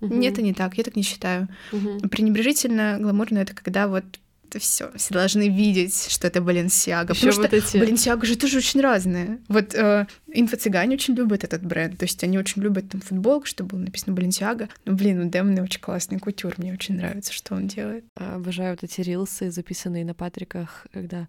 Мгм. 0.03 0.21
нет, 0.21 0.33
это 0.35 0.43
не 0.43 0.53
так, 0.53 0.77
я 0.79 0.85
так 0.85 0.97
не 0.97 1.03
считаю. 1.03 1.49
Мгм. 1.73 2.09
Пренебрежительно 2.09 2.97
гламурно— 3.01 3.39
это 3.41 3.55
когда 3.55 3.89
вот 3.89 4.05
это 4.49 4.59
все, 4.59 4.91
все 4.97 5.15
должны 5.15 5.49
видеть, 5.49 6.09
что 6.11 6.27
это 6.27 6.43
Баленсиага. 6.43 7.15
Потому 7.15 7.33
вот 7.33 7.47
что 7.47 7.57
эти- 7.57 7.79
Баленсиага 7.79 8.27
же 8.27 8.37
тоже 8.37 8.59
очень 8.59 8.83
разные. 8.83 9.39
Вот 9.49 9.75
э, 9.75 10.07
инфо-цыгане 10.31 10.97
очень 10.97 11.15
любят 11.15 11.43
этот 11.43 11.65
бренд. 11.65 11.97
То 11.97 12.05
есть 12.05 12.23
они 12.23 12.37
очень 12.37 12.61
любят 12.61 12.91
там 12.91 13.01
футболку, 13.01 13.47
что 13.47 13.65
было 13.65 13.79
написано 13.79 14.15
Баленсиага. 14.15 14.69
Ну, 14.85 14.93
блин, 14.95 15.23
у 15.23 15.31
Дэмона 15.31 15.63
очень 15.63 15.81
классный 15.81 16.19
кутюр. 16.19 16.53
Мне 16.59 16.75
очень 16.75 16.97
нравится, 16.97 17.33
что 17.33 17.55
он 17.55 17.67
делает. 17.67 18.05
Обожаю 18.15 18.73
вот 18.73 18.85
эти 18.85 19.01
рилсы, 19.01 19.51
записанные 19.51 20.05
на 20.05 20.13
патриках, 20.13 20.87
когда 20.93 21.29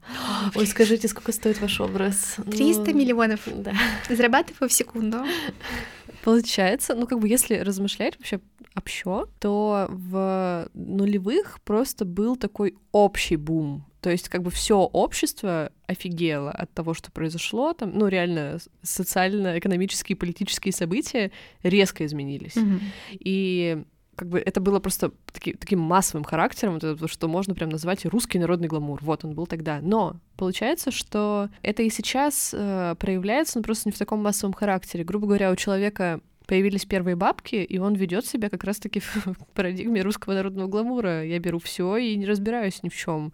«Ой, 0.54 0.68
скажите, 0.68 1.08
сколько 1.08 1.32
стоит 1.32 1.62
ваш 1.62 1.80
образ?» 1.80 2.36
300 2.52 2.92
Ну, 2.92 2.98
миллионов. 3.00 3.40
Да. 3.56 3.72
Зарабатываю 4.10 4.68
в 4.68 4.74
секунду. 4.74 5.20
Получается, 6.24 6.96
ну 6.96 7.06
как 7.06 7.20
бы 7.20 7.28
если 7.28 7.56
размышлять 7.56 8.18
вообще 8.18 8.40
общо, 8.76 9.28
то 9.40 9.88
в 9.90 10.70
нулевых 10.74 11.60
просто 11.62 12.06
был 12.06 12.38
такой 12.38 12.76
общий 12.92 13.36
бум. 13.36 13.86
То 14.00 14.10
есть 14.10 14.30
как 14.30 14.42
бы 14.42 14.52
все 14.52 14.80
общество 14.80 15.72
офигело 15.86 16.52
от 16.52 16.74
того, 16.74 16.94
что 16.94 17.12
произошло 17.12 17.74
там, 17.74 17.92
ну 17.94 18.08
реально 18.08 18.60
социально-экономические 18.82 20.16
и 20.16 20.20
политические 20.20 20.74
события 20.74 21.32
резко 21.62 22.06
изменились. 22.06 22.56
И 23.12 23.84
как 24.16 24.30
бы 24.30 24.40
это 24.40 24.60
было 24.62 24.80
просто 24.80 25.12
таки- 25.32 25.54
таким 25.54 25.80
массовым 25.80 26.24
характером, 26.24 26.76
вот 26.76 26.84
это 26.84 27.08
что 27.08 27.28
можно 27.28 27.54
прям 27.56 27.70
назвать 27.70 28.06
русский 28.06 28.40
народный 28.40 28.68
гламур. 28.68 29.00
Вот 29.02 29.26
он 29.26 29.34
был 29.34 29.48
тогда. 29.48 29.80
Но 29.82 30.18
получается, 30.38 30.92
что 30.92 31.50
это 31.62 31.84
и 31.84 31.90
сейчас 31.90 32.52
э, 32.54 32.96
проявляется, 33.00 33.60
но 33.60 33.64
просто 33.64 33.90
не 33.90 33.94
в 33.94 33.98
таком 33.98 34.22
массовом 34.22 34.54
характере. 34.54 35.04
Грубо 35.04 35.28
говоря, 35.28 35.52
у 35.52 35.56
человека 35.56 36.20
появились 36.46 36.86
первые 36.86 37.16
бабки, 37.16 37.56
и 37.56 37.78
он 37.78 37.94
ведет 37.96 38.26
себя 38.26 38.50
как 38.50 38.64
раз-таки 38.64 39.00
в 39.26 39.36
парадигме 39.54 40.02
русского 40.02 40.34
народного 40.34 40.68
гламура. 40.68 41.24
Я 41.26 41.40
беру 41.40 41.60
все 41.60 41.98
и 41.98 42.16
не 42.16 42.26
разбираюсь 42.26 42.84
ни 42.84 42.90
в 42.90 42.96
чем. 42.96 43.34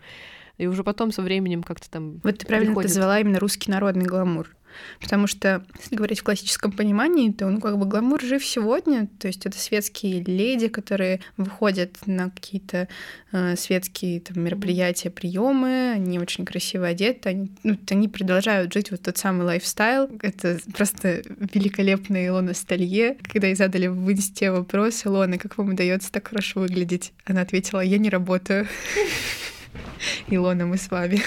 И 0.57 0.67
уже 0.67 0.83
потом 0.83 1.11
со 1.13 1.21
временем 1.21 1.63
как-то 1.63 1.89
там 1.89 2.19
Вот 2.23 2.37
ты 2.39 2.45
правильно 2.45 2.71
приходит. 2.71 2.89
назвала 2.89 3.19
именно 3.19 3.39
русский 3.39 3.71
народный 3.71 4.05
гламур. 4.05 4.55
Потому 4.99 5.27
что, 5.27 5.63
если 5.79 5.95
говорить 5.95 6.19
в 6.19 6.23
классическом 6.23 6.71
понимании, 6.71 7.31
то 7.31 7.47
ну, 7.49 7.59
как 7.59 7.77
бы 7.77 7.85
гламур 7.85 8.21
жив 8.21 8.43
сегодня. 8.43 9.07
То 9.19 9.27
есть 9.27 9.45
это 9.45 9.57
светские 9.57 10.23
леди, 10.23 10.67
которые 10.67 11.21
выходят 11.37 11.95
на 12.05 12.29
какие-то 12.29 12.87
э, 13.31 13.55
светские 13.55 14.19
там, 14.21 14.43
мероприятия, 14.43 15.09
приемы, 15.09 15.91
они 15.95 16.19
очень 16.19 16.45
красиво 16.45 16.87
одеты, 16.87 17.29
они, 17.29 17.51
ну, 17.63 17.77
они 17.89 18.07
продолжают 18.07 18.73
жить 18.73 18.91
вот 18.91 19.01
тот 19.01 19.17
самый 19.17 19.45
лайфстайл. 19.45 20.09
Это 20.21 20.59
просто 20.73 21.21
великолепная 21.53 22.27
Илона 22.27 22.53
Сталье. 22.53 23.17
Когда 23.23 23.47
ей 23.47 23.55
задали 23.55 23.87
в 23.87 24.11
инсте 24.11 24.51
вопрос, 24.51 25.05
Илона, 25.05 25.37
как 25.37 25.57
вам 25.57 25.69
удается 25.69 26.11
так 26.11 26.27
хорошо 26.27 26.61
выглядеть? 26.61 27.13
Она 27.25 27.41
ответила, 27.41 27.81
я 27.81 27.97
не 27.97 28.09
работаю. 28.09 28.67
Илона, 30.27 30.65
мы 30.65 30.77
с 30.77 30.89
вами. 30.89 31.21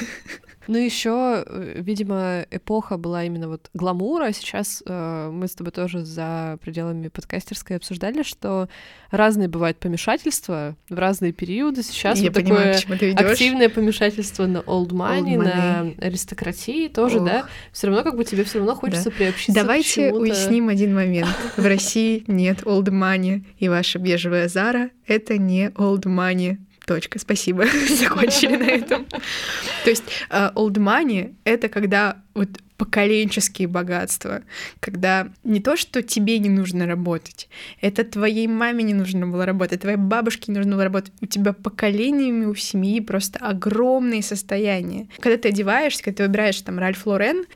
Ну, 0.68 0.78
еще, 0.78 1.44
видимо, 1.76 2.46
эпоха 2.50 2.96
была 2.96 3.24
именно 3.24 3.48
вот 3.48 3.68
гламура. 3.74 4.32
Сейчас 4.32 4.82
э, 4.86 5.30
мы 5.32 5.48
с 5.48 5.54
тобой 5.54 5.72
тоже 5.72 6.04
за 6.04 6.58
пределами 6.62 7.08
подкастерской 7.08 7.76
обсуждали, 7.76 8.22
что 8.22 8.68
разные 9.10 9.48
бывают 9.48 9.78
помешательства 9.78 10.76
в 10.88 10.94
разные 10.98 11.32
периоды. 11.32 11.82
Сейчас 11.82 12.18
Я 12.18 12.26
вот 12.30 12.34
понимаю, 12.34 12.74
такое 12.80 13.12
активное 13.14 13.68
помешательство 13.68 14.46
на 14.46 14.58
old 14.58 14.88
money, 14.90 15.34
Old 15.34 15.42
на 15.42 15.50
money. 15.82 16.00
аристократии 16.04 16.88
тоже, 16.88 17.18
Ох. 17.18 17.26
да. 17.26 17.46
Все 17.72 17.88
равно 17.88 18.02
как 18.04 18.16
бы 18.16 18.24
тебе 18.24 18.44
все 18.44 18.58
равно 18.58 18.74
хочется 18.74 19.10
Да. 19.10 19.16
приобщиться 19.16 19.60
Давайте 19.60 20.12
уясним 20.12 20.68
один 20.68 20.94
момент. 20.94 21.28
В 21.56 21.66
России 21.66 22.24
нет 22.26 22.62
old 22.62 22.88
money, 22.88 23.44
и 23.58 23.68
ваша 23.68 23.98
бежевая 23.98 24.48
Зара— 24.48 24.90
это 25.06 25.38
не 25.38 25.68
old 25.70 26.02
money. 26.04 26.58
Точка. 26.92 27.18
Спасибо. 27.18 27.64
Закончили 27.88 28.56
на 28.56 28.64
этом. 28.64 29.06
То 29.06 29.90
есть 29.90 30.04
э, 30.28 30.50
old 30.54 30.74
money— 30.74 31.34
это 31.44 31.70
когда 31.70 32.22
вот 32.34 32.50
поколенческие 32.76 33.66
богатства, 33.66 34.42
когда 34.78 35.28
не 35.42 35.60
то, 35.60 35.74
что 35.76 36.02
тебе 36.02 36.38
не 36.38 36.50
нужно 36.50 36.86
работать, 36.86 37.48
это 37.80 38.04
твоей 38.04 38.46
маме 38.46 38.84
не 38.84 38.92
нужно 38.92 39.26
было 39.26 39.46
работать, 39.46 39.80
твоей 39.80 39.96
бабушке 39.96 40.52
не 40.52 40.58
нужно 40.58 40.72
было 40.72 40.84
работать, 40.84 41.12
у 41.22 41.26
тебя 41.26 41.54
поколениями 41.54 42.44
у 42.44 42.54
семьи 42.54 43.00
просто 43.00 43.38
огромные 43.38 44.22
состояния. 44.22 45.08
Когда 45.18 45.38
ты 45.38 45.48
одеваешься, 45.48 46.02
когда 46.02 46.16
ты 46.18 46.22
выбираешь 46.24 46.60
там 46.60 46.78
Ральф 46.78 47.06
Лорен, 47.06 47.46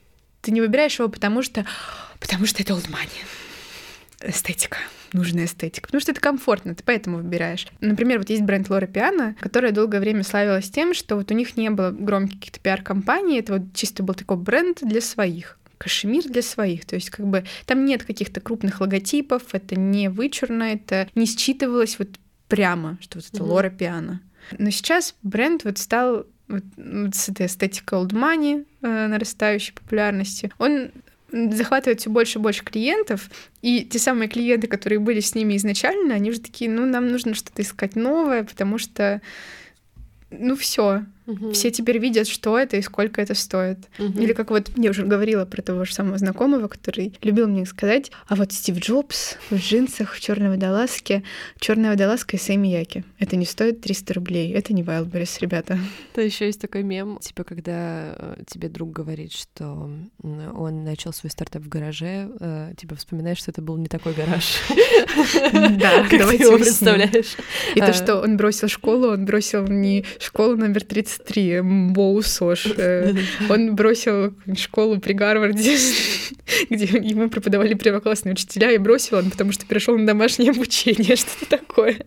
ты 0.40 0.50
не 0.50 0.62
выбираешь 0.62 0.98
его 0.98 1.10
потому 1.10 1.42
что 1.42 1.66
потому 2.20 2.46
что 2.46 2.62
это 2.62 2.72
old 2.72 2.88
money. 2.88 3.20
Эстетика. 4.22 4.78
Нужная 5.12 5.44
эстетика. 5.44 5.86
Потому 5.86 6.00
что 6.00 6.12
это 6.12 6.20
комфортно, 6.20 6.74
ты 6.74 6.82
поэтому 6.84 7.18
выбираешь. 7.18 7.66
Например, 7.80 8.18
вот 8.18 8.30
есть 8.30 8.42
бренд 8.42 8.68
Лора 8.68 8.86
Пиано, 8.86 9.36
которая 9.40 9.72
долгое 9.72 10.00
время 10.00 10.22
славилась 10.22 10.70
тем, 10.70 10.94
что 10.94 11.16
вот 11.16 11.30
у 11.30 11.34
них 11.34 11.56
не 11.56 11.70
было 11.70 11.90
громких 11.90 12.38
каких-то 12.38 12.60
пиар-компаний, 12.60 13.38
это 13.38 13.54
вот 13.54 13.74
чисто 13.74 14.02
был 14.02 14.14
такой 14.14 14.36
бренд 14.36 14.78
для 14.82 15.00
своих. 15.00 15.58
кашемир 15.78 16.24
для 16.24 16.42
своих. 16.42 16.84
То 16.86 16.94
есть 16.94 17.10
как 17.10 17.26
бы 17.26 17.44
там 17.66 17.84
нет 17.84 18.04
каких-то 18.04 18.40
крупных 18.40 18.80
логотипов, 18.80 19.42
это 19.52 19.78
не 19.78 20.08
вычурно, 20.08 20.64
это 20.64 21.08
не 21.14 21.26
считывалось 21.26 21.98
вот 21.98 22.08
прямо, 22.48 22.98
что 23.00 23.18
вот 23.18 23.26
это 23.26 23.42
mm-hmm. 23.42 23.46
Лора 23.46 23.70
Пиано. 23.70 24.20
Но 24.58 24.70
сейчас 24.70 25.14
бренд 25.22 25.64
вот 25.64 25.78
стал 25.78 26.26
вот, 26.48 26.62
вот 26.76 27.14
с 27.14 27.28
этой 27.28 27.46
эстетикой 27.46 27.98
old 27.98 28.12
money, 28.12 28.64
э, 28.82 29.06
нарастающей 29.08 29.74
популярности, 29.74 30.52
он 30.58 30.90
захватывает 31.52 32.00
все 32.00 32.10
больше 32.10 32.38
и 32.38 32.42
больше 32.42 32.64
клиентов, 32.64 33.30
и 33.62 33.84
те 33.84 33.98
самые 33.98 34.28
клиенты, 34.28 34.66
которые 34.66 34.98
были 34.98 35.20
с 35.20 35.34
ними 35.34 35.56
изначально, 35.56 36.14
они 36.14 36.30
уже 36.30 36.40
такие, 36.40 36.70
ну, 36.70 36.86
нам 36.86 37.08
нужно 37.08 37.34
что-то 37.34 37.62
искать 37.62 37.96
новое, 37.96 38.44
потому 38.44 38.78
что, 38.78 39.20
ну, 40.30 40.56
все, 40.56 41.04
Угу. 41.26 41.52
Все 41.52 41.70
теперь 41.70 41.98
видят, 41.98 42.28
что 42.28 42.58
это 42.58 42.76
и 42.76 42.82
сколько 42.82 43.20
это 43.20 43.34
стоит. 43.34 43.78
Угу. 43.98 44.20
Или 44.20 44.32
как 44.32 44.50
вот 44.50 44.70
я 44.76 44.90
уже 44.90 45.04
говорила 45.04 45.44
про 45.44 45.62
того 45.62 45.84
же 45.84 45.92
самого 45.92 46.18
знакомого, 46.18 46.68
который 46.68 47.14
любил 47.22 47.48
мне 47.48 47.66
сказать, 47.66 48.10
а 48.28 48.36
вот 48.36 48.52
Стив 48.52 48.78
Джобс 48.78 49.36
в 49.50 49.56
джинсах, 49.56 50.14
в 50.14 50.20
черной 50.20 50.50
водолазке, 50.50 51.22
черная 51.58 51.90
водолазка 51.90 52.36
и 52.36 52.40
Сэмми 52.40 52.68
Яки. 52.68 53.04
Это 53.18 53.36
не 53.36 53.44
стоит 53.44 53.80
300 53.80 54.14
рублей. 54.14 54.52
Это 54.52 54.72
не 54.72 54.82
Wildberries, 54.82 55.38
ребята. 55.40 55.78
То 56.14 56.20
еще 56.20 56.46
есть 56.46 56.60
такой 56.60 56.82
мем, 56.82 57.18
типа, 57.20 57.44
когда 57.44 58.14
э, 58.16 58.36
тебе 58.46 58.68
друг 58.68 58.92
говорит, 58.92 59.32
что 59.32 59.90
он 60.22 60.84
начал 60.84 61.12
свой 61.12 61.30
стартап 61.30 61.62
в 61.62 61.68
гараже, 61.68 62.30
э, 62.40 62.72
типа, 62.76 62.94
вспоминаешь, 62.94 63.38
что 63.38 63.50
это 63.50 63.62
был 63.62 63.76
не 63.76 63.88
такой 63.88 64.12
гараж. 64.12 64.62
Да, 65.76 66.06
ты 66.08 66.16
его 66.16 66.58
представляешь. 66.58 67.36
И 67.74 67.80
то, 67.80 67.88
а. 67.88 67.92
что 67.92 68.20
он 68.20 68.36
бросил 68.36 68.68
школу, 68.68 69.08
он 69.08 69.24
бросил 69.24 69.66
не 69.66 70.04
школу 70.18 70.56
номер 70.56 70.84
30 70.84 71.15
23, 71.16 71.60
Боу 71.92 72.22
Сош. 72.22 72.66
Э, 72.76 73.14
он 73.48 73.74
бросил 73.74 74.34
школу 74.56 75.00
при 75.00 75.12
Гарварде, 75.12 75.76
где 76.70 76.84
ему 76.84 77.28
преподавали 77.30 77.74
первоклассные 77.74 78.32
учителя, 78.32 78.72
и 78.72 78.78
бросил 78.78 79.18
он, 79.18 79.30
потому 79.30 79.52
что 79.52 79.66
перешел 79.66 79.96
на 79.96 80.06
домашнее 80.06 80.50
обучение, 80.50 81.16
что-то 81.16 81.58
такое. 81.58 82.06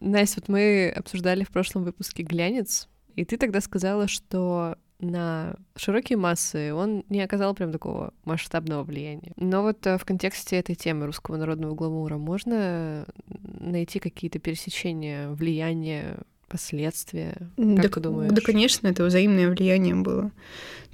Настя, 0.00 0.40
вот 0.40 0.48
мы 0.48 0.90
обсуждали 0.90 1.44
в 1.44 1.50
прошлом 1.50 1.84
выпуске 1.84 2.22
глянец, 2.22 2.88
и 3.16 3.24
ты 3.24 3.36
тогда 3.36 3.60
сказала, 3.60 4.08
что 4.08 4.76
на 5.02 5.56
широкие 5.76 6.16
массы 6.16 6.72
он 6.72 7.04
не 7.08 7.20
оказал 7.20 7.54
прям 7.54 7.72
такого 7.72 8.14
масштабного 8.24 8.84
влияния. 8.84 9.32
Но 9.36 9.62
вот 9.62 9.86
э, 9.86 9.98
в 9.98 10.04
контексте 10.04 10.56
этой 10.56 10.74
темы 10.74 11.06
русского 11.06 11.36
народного 11.36 11.74
гламура 11.74 12.16
можно 12.16 13.06
найти 13.42 13.98
какие-то 13.98 14.38
пересечения 14.38 15.28
влияния, 15.28 16.18
последствия? 16.48 17.34
Как 17.56 17.82
да, 17.82 17.88
ты 17.88 18.00
думаешь? 18.00 18.32
Да, 18.32 18.40
конечно, 18.42 18.86
это 18.86 19.04
взаимное 19.04 19.50
влияние 19.50 19.94
было. 19.96 20.30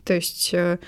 То 0.04 0.14
есть 0.14 0.54
э, 0.54 0.78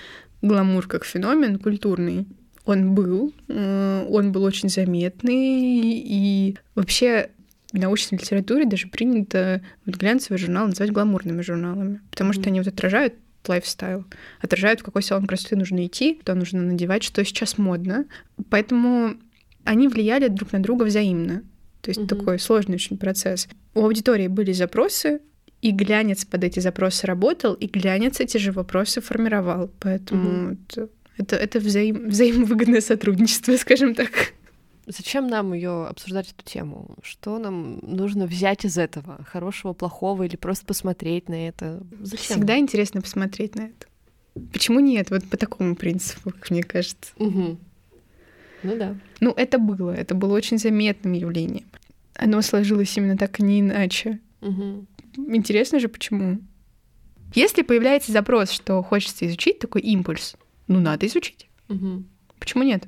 гламур 0.41 0.87
как 0.87 1.05
феномен 1.05 1.59
культурный, 1.59 2.25
он 2.65 2.95
был, 2.95 3.33
э, 3.47 4.07
он 4.09 4.31
был 4.31 4.43
очень 4.43 4.69
заметный, 4.69 6.01
и 6.03 6.57
вообще 6.75 7.29
в 7.71 7.77
научной 7.77 8.17
литературе 8.17 8.65
даже 8.65 8.87
принято 8.87 9.61
вот 9.85 9.95
глянцевые 9.95 10.37
журналы 10.37 10.69
называть 10.69 10.91
гламурными 10.91 11.41
журналами, 11.41 12.01
потому 12.09 12.33
что 12.33 12.49
они 12.49 12.59
вот 12.59 12.67
отражают 12.67 13.15
лайфстайл, 13.47 14.05
отражают, 14.39 14.81
в 14.81 14.83
какой 14.83 15.03
салон 15.03 15.25
красоты 15.25 15.55
нужно 15.55 15.85
идти, 15.85 16.19
что 16.21 16.35
нужно 16.35 16.61
надевать, 16.61 17.03
что 17.03 17.23
сейчас 17.25 17.57
модно. 17.57 18.05
Поэтому 18.49 19.15
они 19.63 19.87
влияли 19.87 20.27
друг 20.27 20.51
на 20.51 20.61
друга 20.61 20.83
взаимно. 20.83 21.43
То 21.81 21.89
есть 21.89 22.01
угу. 22.01 22.07
такой 22.07 22.39
сложный 22.39 22.75
очень 22.75 22.97
процесс. 22.97 23.47
У 23.73 23.83
аудитории 23.83 24.27
были 24.27 24.51
запросы, 24.51 25.21
и 25.61 25.71
глянец 25.71 26.25
под 26.25 26.43
эти 26.43 26.59
запросы 26.59 27.07
работал, 27.07 27.53
и 27.53 27.67
глянец 27.67 28.19
эти 28.19 28.37
же 28.37 28.51
вопросы 28.51 29.01
формировал. 29.01 29.71
Поэтому 29.79 30.51
угу. 30.51 30.57
это, 30.67 30.89
это, 31.17 31.35
это 31.35 31.59
взаим, 31.59 32.09
взаимовыгодное 32.09 32.81
сотрудничество, 32.81 33.55
скажем 33.57 33.95
так. 33.95 34.33
Зачем 34.87 35.27
нам 35.27 35.53
ее 35.53 35.85
обсуждать 35.85 36.31
эту 36.31 36.43
тему? 36.43 36.95
Что 37.03 37.37
нам 37.37 37.79
нужно 37.81 38.25
взять 38.25 38.65
из 38.65 38.77
этого? 38.77 39.23
Хорошего, 39.25 39.73
плохого 39.73 40.23
или 40.23 40.35
просто 40.35 40.65
посмотреть 40.65 41.29
на 41.29 41.47
это? 41.47 41.83
Зачем? 41.99 42.37
Всегда 42.37 42.57
интересно 42.57 43.01
посмотреть 43.01 43.55
на 43.55 43.61
это. 43.61 43.87
Почему 44.51 44.79
нет? 44.79 45.11
Вот 45.11 45.25
по 45.29 45.37
такому 45.37 45.75
принципу, 45.75 46.33
мне 46.49 46.63
кажется. 46.63 47.13
Угу. 47.17 47.57
Ну 48.63 48.77
да. 48.77 48.95
Ну, 49.19 49.31
это 49.31 49.59
было. 49.59 49.91
Это 49.91 50.15
было 50.15 50.33
очень 50.33 50.57
заметным 50.57 51.13
явлением. 51.13 51.65
Оно 52.15 52.41
сложилось 52.41 52.95
именно 52.97 53.17
так, 53.17 53.39
и 53.39 53.43
не 53.43 53.59
иначе. 53.59 54.19
Угу. 54.41 54.85
Интересно 55.33 55.79
же, 55.79 55.89
почему? 55.89 56.39
Если 57.33 57.61
появляется 57.61 58.11
запрос, 58.11 58.51
что 58.51 58.81
хочется 58.81 59.27
изучить 59.27 59.59
такой 59.59 59.81
импульс, 59.81 60.35
ну, 60.67 60.79
надо 60.79 61.05
изучить. 61.07 61.49
Угу. 61.69 62.03
Почему 62.39 62.63
нет? 62.63 62.87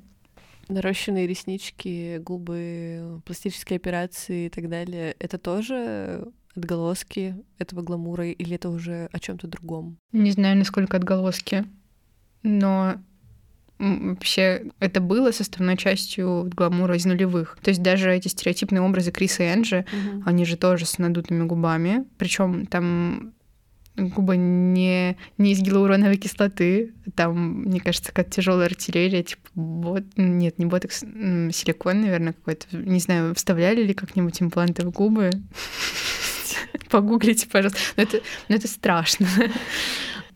Нарощенные 0.68 1.28
реснички, 1.28 2.18
губы, 2.20 3.22
пластические 3.26 3.78
операции 3.78 4.46
и 4.46 4.50
так 4.50 4.70
далее, 4.70 5.16
это 5.20 5.38
тоже 5.38 6.28
отголоски 6.56 7.36
этого 7.58 7.82
гламура 7.82 8.28
или 8.28 8.56
это 8.56 8.70
уже 8.70 9.10
о 9.12 9.20
чем-то 9.20 9.48
другом? 9.48 9.98
Не 10.12 10.32
знаю, 10.32 10.58
насколько 10.58 10.98
отголоски, 10.98 11.66
но 12.44 12.96
вообще 13.80 14.72
это 14.80 15.02
было 15.02 15.32
составной 15.32 15.78
частью 15.78 16.50
гламура 16.56 16.96
из 16.96 17.06
нулевых. 17.06 17.58
То 17.62 17.70
есть 17.70 17.82
даже 17.82 18.14
эти 18.14 18.28
стереотипные 18.28 18.82
образы 18.82 19.12
Криса 19.12 19.44
и 19.44 19.48
Энджи, 19.48 19.86
угу. 19.92 20.24
они 20.26 20.46
же 20.46 20.58
тоже 20.58 20.86
с 20.86 20.98
надутыми 21.00 21.46
губами. 21.46 22.06
Причем 22.18 22.66
там 22.66 23.34
губы 23.96 24.38
не, 24.38 25.18
не 25.38 25.52
из 25.52 25.62
гиалуроновой 25.62 26.18
кислоты. 26.18 26.94
Там, 27.16 27.62
мне 27.64 27.80
кажется, 27.80 28.12
как 28.12 28.30
тяжелая 28.30 28.68
артиллерия, 28.68 29.24
типа 29.24 29.42
бот... 29.56 30.04
Нет, 30.16 30.58
не 30.60 30.66
ботокс, 30.66 31.00
силикон, 31.00 32.02
наверное, 32.02 32.34
какой-то. 32.34 32.76
Не 32.76 33.00
знаю, 33.00 33.36
вставляли 33.36 33.84
ли 33.84 33.94
как-нибудь 33.94 34.42
импланты 34.42 34.86
в 34.86 34.92
губы. 34.92 35.30
Погуглите, 36.90 37.48
пожалуйста. 37.48 37.80
Но 37.98 38.04
это, 38.04 38.22
но 38.50 38.56
это 38.56 38.68
страшно. 38.68 39.28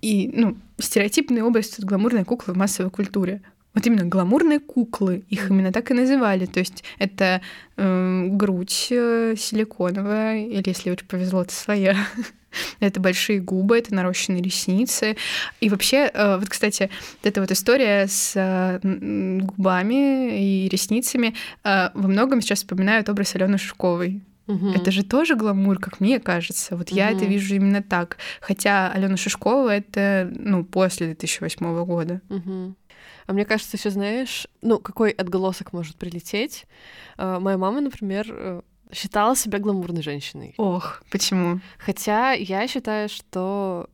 И, 0.02 0.30
ну, 0.34 0.58
стереотипная 0.78 1.44
область— 1.44 1.74
это 1.78 1.88
гламурная 1.88 2.26
кукла 2.26 2.54
в 2.54 2.58
массовой 2.58 2.92
культуре. 2.92 3.42
Вот 3.74 3.86
именно 3.86 4.06
гламурные 4.06 4.60
куклы, 4.60 5.24
их 5.30 5.50
именно 5.52 5.72
так 5.72 5.92
и 5.92 5.94
называли. 5.94 6.46
То 6.46 6.60
есть 6.60 6.84
это 6.98 7.42
э, 7.76 8.28
грудь 8.30 8.72
силиконовая, 8.72 10.46
или 10.46 10.64
если 10.68 10.90
очень 10.90 11.08
повезло, 11.08 11.44
то 11.44 11.54
своя. 11.54 11.96
это 12.80 13.00
большие 13.00 13.40
губы, 13.40 13.78
это 13.78 13.94
нарощенные 13.94 14.42
ресницы. 14.42 15.18
И 15.60 15.70
вообще, 15.70 16.10
э, 16.14 16.38
вот, 16.38 16.50
кстати, 16.50 16.90
эта 17.24 17.42
вот 17.42 17.52
история 17.52 18.08
с 18.08 18.34
э, 18.36 18.80
губами 18.82 20.40
и 20.40 20.70
ресницами 20.70 21.36
э, 21.64 21.90
во 21.94 22.08
многом 22.08 22.42
сейчас 22.42 22.60
вспоминают 22.60 23.10
образ 23.10 23.36
Алены 23.36 23.58
Шушковой. 23.58 24.22
Угу. 24.48 24.70
Это 24.70 24.92
же 24.92 25.04
тоже 25.04 25.36
гламур, 25.36 25.78
как 25.80 26.00
мне 26.00 26.20
кажется. 26.20 26.78
Вот 26.78 26.90
угу. 26.90 26.96
я 26.96 27.12
это 27.12 27.26
вижу 27.26 27.56
именно 27.56 27.84
так. 27.84 28.18
Хотя 28.40 28.92
Алена 28.92 29.18
Шишкова 29.18 29.76
это 29.76 30.32
ну, 30.34 30.64
после 30.64 31.08
2008 31.08 31.84
года. 31.84 32.22
Угу. 32.30 32.76
А 33.26 33.34
мне 33.34 33.44
кажется, 33.44 33.76
еще 33.76 33.90
знаешь, 33.90 34.48
ну, 34.62 34.80
какой 34.80 35.12
отголосок 35.12 35.74
может 35.74 35.98
прилететь. 35.98 36.66
Моя 37.18 37.58
мама, 37.58 37.82
например, 37.82 38.64
считала 38.94 39.36
себя 39.36 39.60
гламурной 39.60 40.02
женщиной. 40.02 40.54
Ох, 40.58 41.04
почему? 41.12 41.60
Хотя 41.78 42.34
я 42.34 42.68
считаю, 42.68 43.10
что, 43.10 43.90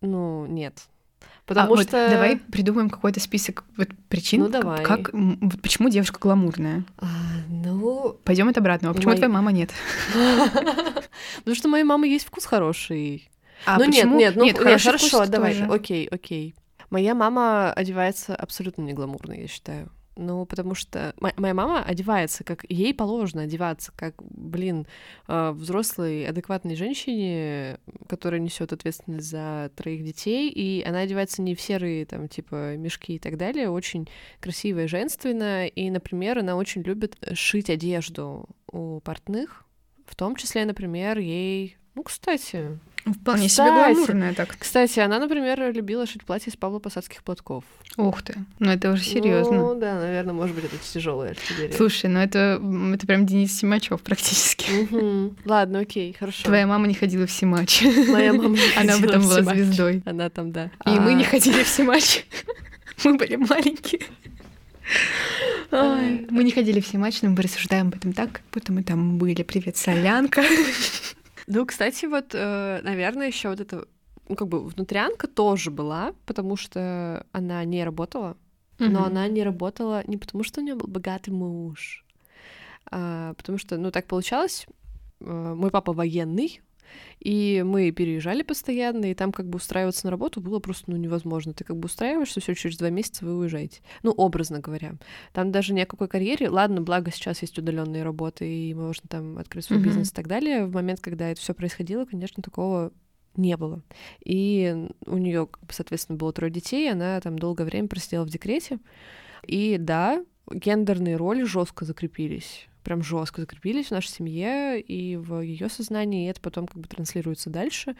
ну, 0.00 0.46
нет. 0.46 0.88
Потому 1.46 1.74
а, 1.74 1.82
что... 1.82 2.02
Вот 2.02 2.10
давай 2.10 2.36
придумаем 2.36 2.88
какой-то 2.88 3.20
список 3.20 3.64
вот, 3.76 3.88
причин, 4.08 4.40
ну, 4.40 4.48
давай. 4.48 4.82
как, 4.82 5.10
вот, 5.12 5.60
почему 5.60 5.90
девушка 5.90 6.18
гламурная. 6.18 6.84
А, 6.98 7.06
ну... 7.48 8.16
Пойдем 8.24 8.48
от 8.48 8.56
обратного. 8.56 8.94
Почему 8.94 9.10
Мой... 9.10 9.16
твоя 9.18 9.32
мама 9.32 9.52
нет? 9.52 9.70
Потому 11.36 11.54
что 11.54 11.68
у 11.68 11.70
моей 11.70 11.84
мамы 11.84 12.08
есть 12.08 12.26
вкус 12.26 12.46
хороший. 12.46 13.28
А 13.66 13.78
ну 13.78 13.86
почему? 13.86 14.18
нет, 14.18 14.34
нет, 14.34 14.36
ну 14.36 14.44
нет, 14.44 14.58
нет, 14.58 14.82
хорошо, 14.82 15.26
давай, 15.26 15.62
окей, 15.66 16.06
окей. 16.06 16.54
Моя 16.90 17.14
мама 17.14 17.72
одевается 17.72 18.34
абсолютно 18.34 18.82
не 18.82 18.92
гламурно, 18.92 19.32
я 19.32 19.48
считаю. 19.48 19.90
Ну, 20.16 20.46
потому 20.46 20.74
что 20.76 21.12
моя 21.18 21.54
мама 21.54 21.82
одевается, 21.82 22.44
как 22.44 22.64
ей 22.68 22.94
положено 22.94 23.42
одеваться, 23.42 23.92
как, 23.96 24.14
блин, 24.22 24.86
а, 25.26 25.52
взрослой, 25.52 26.26
адекватной 26.26 26.76
женщине, 26.76 27.78
которая 28.08 28.40
несет 28.40 28.72
ответственность 28.72 29.28
за 29.28 29.72
троих 29.74 30.04
детей, 30.04 30.50
и 30.50 30.84
она 30.84 31.00
одевается 31.00 31.42
не 31.42 31.56
в 31.56 31.60
серые, 31.60 32.06
там, 32.06 32.28
типа, 32.28 32.76
мешки 32.76 33.16
и 33.16 33.18
так 33.18 33.36
далее, 33.36 33.68
очень 33.70 34.08
красивая, 34.40 34.86
женственная, 34.86 35.66
и, 35.66 35.90
например, 35.90 36.38
она 36.38 36.54
очень 36.54 36.82
любит 36.82 37.16
шить 37.32 37.68
одежду 37.68 38.48
у 38.70 39.00
портных, 39.00 39.64
в 40.06 40.14
том 40.14 40.36
числе, 40.36 40.64
например, 40.64 41.18
ей 41.18 41.76
Ну, 41.94 42.02
кстати. 42.02 42.78
Вполне 43.04 43.48
Кстати. 43.48 43.68
себе 43.68 43.94
гламурная 43.94 44.32
так. 44.32 44.56
Кстати, 44.58 44.98
она, 44.98 45.18
например, 45.18 45.60
любила 45.72 46.06
шить 46.06 46.24
платье 46.24 46.50
из 46.50 46.56
Павла 46.56 46.78
Посадских 46.78 47.22
платков. 47.22 47.62
Ух 47.98 48.22
ты, 48.22 48.34
ну 48.58 48.70
это 48.70 48.90
уже 48.92 49.04
серьезно. 49.04 49.58
Ну, 49.58 49.74
да, 49.78 50.00
наверное, 50.00 50.32
может 50.32 50.56
быть, 50.56 50.64
это 50.64 50.76
тяжелая 50.78 51.32
артиллерия. 51.32 51.76
Слушай, 51.76 52.06
ну 52.08 52.18
это, 52.20 52.58
это 52.94 53.06
прям 53.06 53.26
Денис 53.26 53.54
Симачев 53.54 54.00
практически. 54.00 54.70
Мгм. 54.90 55.36
Ладно, 55.44 55.80
окей, 55.80 56.16
хорошо. 56.18 56.44
Твоя 56.44 56.66
мама 56.66 56.86
не 56.86 56.94
ходила 56.94 57.26
в 57.26 57.30
Симач. 57.30 57.82
Моя 58.08 58.32
мама 58.32 58.56
не 58.56 58.74
Она 58.74 58.94
ходила 58.94 59.18
в 59.18 59.22
была 59.24 59.40
Симач. 59.42 59.54
звездой. 59.56 60.02
Она 60.06 60.30
там, 60.30 60.50
да. 60.50 60.70
И 60.86 60.90
мы 60.98 61.10
А, 61.10 61.14
не 61.14 61.24
ходили 61.24 61.62
в 61.62 61.68
Симач. 61.68 62.24
Мы 63.04 63.18
были 63.18 63.36
маленькие. 63.36 64.00
Ой, 65.70 66.26
Мы 66.30 66.42
не 66.42 66.52
ходили 66.52 66.80
в 66.80 66.86
Симач, 66.86 67.20
но 67.20 67.28
мы 67.30 67.42
рассуждаем 67.42 67.88
об 67.88 67.96
этом 67.96 68.14
так, 68.14 68.32
как 68.32 68.42
будто 68.50 68.72
мы 68.72 68.82
там 68.82 69.18
были. 69.18 69.42
Привет, 69.42 69.76
солянка. 69.76 70.42
Ну, 71.46 71.66
кстати, 71.66 72.06
вот, 72.06 72.34
э, 72.34 72.80
наверное, 72.82 73.26
еще 73.28 73.50
вот 73.50 73.60
это, 73.60 73.86
ну, 74.28 74.36
как 74.36 74.48
бы 74.48 74.64
внутрянка 74.64 75.26
тоже 75.28 75.70
была, 75.70 76.14
потому 76.26 76.56
что 76.56 77.26
она 77.32 77.64
не 77.64 77.84
работала, 77.84 78.36
но 78.78 78.86
Мгм. 78.86 79.04
она 79.04 79.28
не 79.28 79.42
работала 79.42 80.02
не 80.06 80.16
потому, 80.16 80.44
что 80.44 80.60
у 80.60 80.64
нее 80.64 80.74
был 80.74 80.88
богатый 80.88 81.30
муж, 81.30 82.04
а 82.90 83.34
потому 83.34 83.58
что, 83.58 83.76
ну, 83.76 83.90
так 83.90 84.06
получалось, 84.06 84.66
э, 85.20 85.54
мой 85.54 85.70
папа 85.70 85.92
военный, 85.92 86.60
и 87.20 87.62
мы 87.64 87.90
переезжали 87.90 88.42
постоянно, 88.42 89.10
и 89.10 89.14
там 89.14 89.32
как 89.32 89.48
бы 89.48 89.56
устраиваться 89.56 90.06
на 90.06 90.10
работу 90.10 90.40
было 90.40 90.58
просто 90.58 90.90
ну, 90.90 90.96
невозможно. 90.96 91.52
Ты 91.52 91.64
как 91.64 91.76
бы 91.76 91.86
устраиваешься, 91.86 92.40
все 92.40 92.54
через 92.54 92.76
два 92.76 92.90
месяца 92.90 93.24
вы 93.24 93.36
уезжаете. 93.36 93.80
Ну, 94.02 94.12
образно 94.12 94.60
говоря. 94.60 94.94
Там 95.32 95.52
даже 95.52 95.74
ни 95.74 95.80
о 95.80 95.86
какой 95.86 96.08
карьере. 96.08 96.48
Ладно, 96.48 96.82
благо 96.82 97.10
сейчас 97.10 97.42
есть 97.42 97.58
удаленные 97.58 98.02
работы, 98.02 98.48
и 98.48 98.74
можно 98.74 99.08
там 99.08 99.38
открыть 99.38 99.64
свой 99.64 99.78
Мгм. 99.78 99.88
бизнес 99.88 100.10
и 100.10 100.14
так 100.14 100.26
далее. 100.26 100.66
В 100.66 100.72
момент, 100.72 101.00
когда 101.00 101.28
это 101.30 101.40
все 101.40 101.54
происходило, 101.54 102.04
конечно, 102.04 102.42
такого 102.42 102.92
не 103.36 103.56
было. 103.56 103.82
И 104.24 104.88
у 105.06 105.16
нее, 105.16 105.48
соответственно, 105.70 106.18
было 106.18 106.32
трое 106.32 106.52
детей, 106.52 106.90
она 106.90 107.20
там 107.20 107.38
долгое 107.38 107.64
время 107.64 107.88
просидела 107.88 108.24
в 108.24 108.30
декрете. 108.30 108.78
И 109.46 109.76
да, 109.78 110.24
гендерные 110.50 111.16
роли 111.16 111.44
жестко 111.44 111.84
закрепились 111.84 112.68
прям 112.84 113.02
жестко 113.02 113.40
закрепились 113.40 113.86
в 113.88 113.90
нашей 113.90 114.08
семье 114.10 114.80
и 114.80 115.16
в 115.16 115.40
ее 115.40 115.68
сознании, 115.68 116.26
и 116.26 116.30
это 116.30 116.40
потом 116.40 116.66
как 116.66 116.78
бы 116.80 116.86
транслируется 116.88 117.50
дальше. 117.50 117.96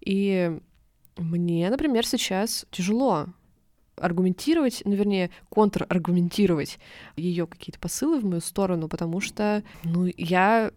И 0.00 0.58
мне, 1.16 1.70
например, 1.70 2.06
сейчас 2.06 2.66
тяжело 2.70 3.26
аргументировать, 3.96 4.82
ну, 4.84 4.92
вернее, 4.94 5.30
контраргументировать 5.50 6.78
ее 7.16 7.46
какие-то 7.46 7.78
посылы 7.78 8.18
в 8.20 8.24
мою 8.24 8.40
сторону, 8.40 8.88
потому 8.88 9.20
что, 9.20 9.62
ну, 9.84 10.10
я 10.16 10.72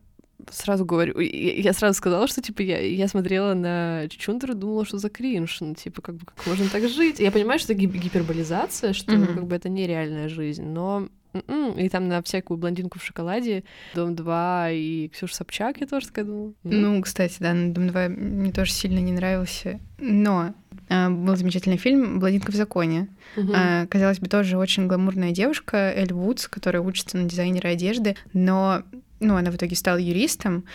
сразу 0.52 0.86
говорю, 0.86 1.20
я 1.20 1.74
сразу 1.74 1.98
сказала, 1.98 2.28
что, 2.28 2.44
типа, 2.44 2.62
я, 2.62 2.80
я 2.80 3.08
смотрела 3.08 3.56
на 3.56 4.08
Чучундеру 4.08 4.54
и 4.54 4.56
думала, 4.56 4.86
что 4.86 5.00
за 5.00 5.10
кринж, 5.10 5.62
ну, 5.62 5.74
типа, 5.74 6.04
как 6.04 6.16
бы, 6.16 6.26
как 6.28 6.46
можно 6.46 6.70
так 6.70 6.88
жить? 6.88 7.20
Я 7.20 7.32
понимаю, 7.32 7.60
что 7.60 7.74
это 7.74 7.82
гип- 7.82 7.98
гиперболизация, 7.98 8.94
что, 8.94 9.14
Мгм. 9.14 9.34
как 9.34 9.48
бы, 9.48 9.56
это 9.56 9.68
нереальная 9.68 10.30
жизнь, 10.30 10.64
но 10.64 11.10
м-м, 11.34 11.78
и 11.78 11.90
там 11.90 12.08
на 12.08 12.22
всякую 12.22 12.58
блондинку 12.58 13.00
в 13.00 13.04
шоколаде, 13.04 13.64
Дом 13.94 14.16
2 14.16 14.72
и 14.72 15.10
Ксюша 15.10 15.36
Собчак, 15.36 15.80
я 15.82 15.88
тоже 15.88 16.08
такая 16.08 16.26
думала. 16.26 16.54
м. 16.64 16.82
Ну, 16.82 17.02
кстати, 17.02 17.38
да, 17.40 17.54
Дом 17.54 17.88
2 17.88 18.08
мне 18.10 18.52
тоже 18.52 18.72
сильно 18.72 19.00
не 19.00 19.12
нравился. 19.12 19.80
Но 20.00 20.54
а, 20.90 21.10
был 21.10 21.36
замечательный 21.36 21.78
фильм 21.78 22.20
«Блондинка 22.20 22.52
в 22.52 22.56
законе». 22.56 23.10
А, 23.54 23.86
казалось 23.88 24.20
бы, 24.20 24.28
тоже 24.28 24.58
очень 24.58 24.88
гламурная 24.88 25.32
девушка, 25.32 25.92
Эль 25.96 26.14
Вудс, 26.14 26.48
которая 26.48 26.82
учится 26.82 27.18
на 27.18 27.24
дизайнера 27.30 27.70
одежды, 27.70 28.16
но 28.34 28.84
ну, 29.20 29.36
она 29.36 29.52
в 29.52 29.56
итоге 29.56 29.76
стала 29.76 29.98
юристом, 29.98 30.66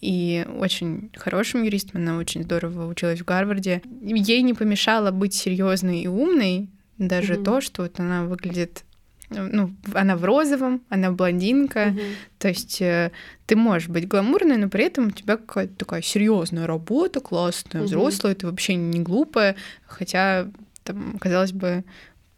и 0.00 0.46
очень 0.58 1.10
хорошим 1.16 1.62
юристом, 1.62 2.02
она 2.02 2.18
очень 2.18 2.42
здорово 2.42 2.86
училась 2.86 3.20
в 3.20 3.24
Гарварде. 3.24 3.82
Ей 4.02 4.42
не 4.42 4.52
помешало 4.54 5.10
быть 5.10 5.34
серьезной 5.34 6.00
и 6.00 6.06
умной, 6.06 6.68
даже 6.98 7.34
Мгм. 7.34 7.44
то, 7.44 7.60
что 7.60 7.82
вот 7.82 7.98
она 8.00 8.24
выглядит 8.24 8.84
ну, 9.30 9.70
она 9.94 10.16
в 10.16 10.24
розовом, 10.24 10.82
она 10.88 11.10
блондинка, 11.10 11.86
Мгм. 11.86 12.00
то 12.38 12.48
есть 12.48 12.80
э, 12.80 13.10
ты 13.46 13.56
можешь 13.56 13.88
быть 13.88 14.06
гламурной, 14.08 14.56
но 14.56 14.68
при 14.68 14.84
этом 14.84 15.08
у 15.08 15.10
тебя 15.10 15.36
какая-то 15.36 15.74
такая 15.76 16.02
серьезная 16.02 16.66
работа, 16.66 17.20
классная, 17.20 17.82
Мгм. 17.82 17.86
взрослая, 17.86 18.34
ты 18.34 18.46
вообще 18.46 18.74
не 18.76 19.00
глупая, 19.00 19.56
хотя 19.86 20.48
там, 20.84 21.18
казалось 21.18 21.52
бы, 21.52 21.84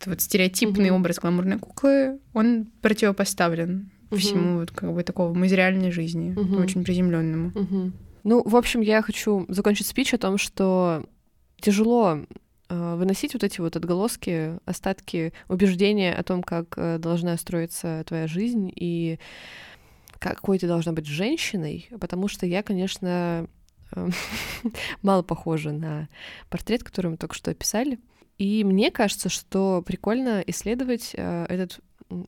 вот 0.07 0.21
стереотипный 0.21 0.91
Мгм. 0.91 1.01
образ 1.01 1.19
гламурной 1.19 1.59
куклы, 1.59 2.19
он 2.33 2.67
противопоставлен 2.83 3.91
Мгм. 4.11 4.19
всему 4.21 4.59
вот 4.61 4.71
как 4.71 4.93
бы 4.95 5.03
такому 5.03 5.45
из 5.45 5.53
реальной 5.53 5.91
жизни, 5.91 6.31
Мгм. 6.31 6.61
очень 6.63 6.85
приземленному. 6.85 7.53
Мгм. 7.55 7.93
Ну, 8.25 8.43
в 8.45 8.57
общем, 8.57 8.81
я 8.81 9.03
хочу 9.03 9.45
закончить 9.49 9.87
спич 9.87 10.15
о 10.15 10.19
том, 10.19 10.39
что 10.39 11.05
тяжело 11.61 12.21
выносить 12.69 13.33
вот 13.35 13.45
эти 13.45 13.61
вот 13.61 13.77
отголоски, 13.77 14.59
остатки 14.67 15.33
убеждения 15.49 16.15
о 16.15 16.23
том, 16.23 16.43
как 16.43 16.75
э, 16.77 16.99
должна 16.99 17.37
строиться 17.37 18.05
твоя 18.07 18.27
жизнь 18.27 18.71
и 18.75 19.19
какой 20.19 20.59
ты 20.59 20.67
должна 20.67 20.93
быть 20.93 21.07
женщиной, 21.07 21.89
потому 22.01 22.29
что 22.29 22.45
я, 22.47 22.63
конечно, 22.63 23.47
э, 23.95 24.09
мало 25.03 25.23
похожа 25.23 25.73
на 25.73 26.09
портрет, 26.51 26.85
который 26.85 27.13
мы 27.13 27.17
только 27.17 27.35
что 27.35 27.51
описали. 27.51 27.99
И 28.37 28.63
мне 28.65 28.91
кажется, 28.91 29.29
что 29.29 29.83
прикольно 29.85 30.43
исследовать 30.47 31.13
э, 31.15 31.47
этот 31.49 31.81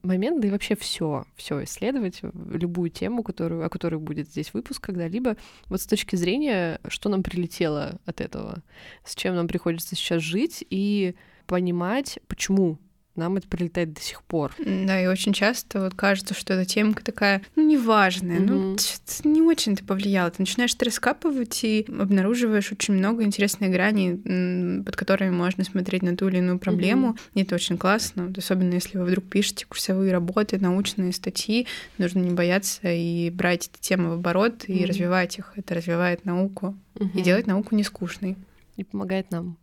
момент, 0.03 0.41
да 0.41 0.49
и 0.49 0.51
вообще 0.51 0.77
все, 0.77 1.25
все 1.37 1.63
исследовать, 1.65 2.21
в 2.23 2.57
любую 2.57 2.91
тему, 2.91 3.23
которую, 3.23 3.65
о 3.65 3.69
которой 3.69 3.99
будет 3.99 4.29
здесь 4.29 4.53
выпуск 4.53 4.83
когда-либо, 4.83 5.37
вот 5.67 5.81
с 5.81 5.87
точки 5.87 6.17
зрения, 6.17 6.81
что 6.89 7.09
нам 7.09 7.23
прилетело 7.23 7.99
от 8.05 8.21
этого, 8.21 8.63
с 9.05 9.15
чем 9.15 9.35
нам 9.35 9.49
приходится 9.49 9.97
сейчас 9.97 10.23
жить, 10.23 10.65
и 10.71 11.15
понимать, 11.47 12.19
почему 12.29 12.79
нам 13.21 13.37
это 13.37 13.47
прилетает 13.47 13.93
до 13.93 14.01
сих 14.01 14.23
пор. 14.25 14.53
Да, 14.59 15.01
и 15.01 15.07
очень 15.07 15.33
часто 15.33 15.81
вот 15.81 15.95
кажется, 15.95 16.35
что 16.35 16.55
эта 16.55 16.65
темка 16.69 17.05
такая, 17.05 17.43
ну, 17.55 17.67
неважная, 17.67 18.41
ну, 18.41 18.55
Мгм. 18.57 18.77
чё-то 18.77 19.29
не 19.29 19.43
очень-то 19.43 19.85
повлияло. 19.85 20.31
Ты 20.31 20.43
начинаешь 20.43 20.75
это 20.75 20.87
раскапывать 20.87 21.63
и 21.63 21.87
обнаруживаешь 21.89 22.73
очень 22.73 22.95
много 22.95 23.23
интересной 23.23 23.69
грани, 23.69 24.21
м, 24.25 24.85
под 24.85 24.97
которыми 24.97 25.31
можно 25.31 25.63
смотреть 25.65 26.03
на 26.03 26.17
ту 26.17 26.29
или 26.29 26.39
иную 26.39 26.59
проблему. 26.59 27.17
И 27.35 27.43
это 27.43 27.55
очень 27.55 27.79
классно, 27.79 28.27
вот 28.27 28.39
особенно 28.39 28.75
если 28.75 28.99
вы 28.99 29.05
вдруг 29.05 29.25
пишете 29.29 29.67
курсовые 29.67 30.11
работы, 30.13 30.59
научные 30.59 31.13
статьи, 31.13 31.67
нужно 31.99 32.21
не 32.21 32.31
бояться 32.31 32.89
и 32.91 33.31
брать 33.31 33.69
эти 33.73 33.81
темы 33.81 34.11
в 34.11 34.13
оборот 34.15 34.65
и 34.69 34.75
Мгм. 34.81 34.85
развивать 34.87 35.39
их. 35.39 35.53
Это 35.57 35.75
развивает 35.75 36.25
науку 36.25 36.77
и 36.99 37.05
Мгм. 37.05 37.23
делать 37.23 37.47
науку 37.47 37.75
не 37.75 37.85
скучной. 37.85 38.37
И 38.77 38.85
помогает 38.85 39.31
нам. 39.31 39.59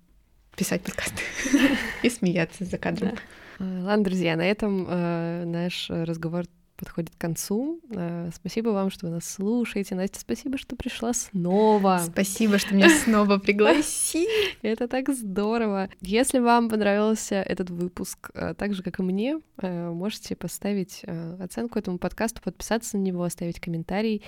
Писать 0.56 0.82
подкасты 0.84 1.22
и 2.04 2.10
смеяться 2.10 2.66
за 2.66 2.78
кадром. 2.78 3.10
Э, 3.10 3.16
Ладно, 3.60 4.04
друзья, 4.04 4.36
на 4.36 4.46
этом 4.46 4.86
э, 4.88 5.44
наш 5.46 5.90
э, 5.90 6.04
разговор 6.04 6.46
подходит 6.78 7.16
к 7.16 7.18
концу. 7.18 7.82
Э, 7.90 8.30
спасибо 8.34 8.70
вам, 8.70 8.90
что 8.90 9.08
вы 9.08 9.14
нас 9.14 9.30
слушаете. 9.30 9.96
Настя, 9.96 10.20
спасибо, 10.20 10.58
что 10.58 10.76
пришла 10.76 11.14
снова. 11.14 12.02
Спасибо, 12.06 12.60
что 12.60 12.76
меня 12.76 12.90
снова 12.90 13.38
пригласили. 13.40 14.56
Это 14.62 14.88
так 14.88 15.10
здорово. 15.10 15.90
Если 16.02 16.40
вам 16.40 16.70
понравился 16.70 17.36
этот 17.36 17.70
выпуск, 17.70 18.30
э, 18.34 18.54
так 18.56 18.74
же, 18.74 18.84
как 18.84 19.00
и 19.00 19.04
мне, 19.04 19.40
э, 19.58 19.90
можете 19.90 20.36
поставить 20.36 21.02
э, 21.04 21.38
оценку 21.44 21.80
этому 21.80 21.98
подкасту, 21.98 22.42
подписаться 22.42 22.98
на 22.98 23.02
него, 23.02 23.24
оставить 23.24 23.60
комментарий. 23.60 24.24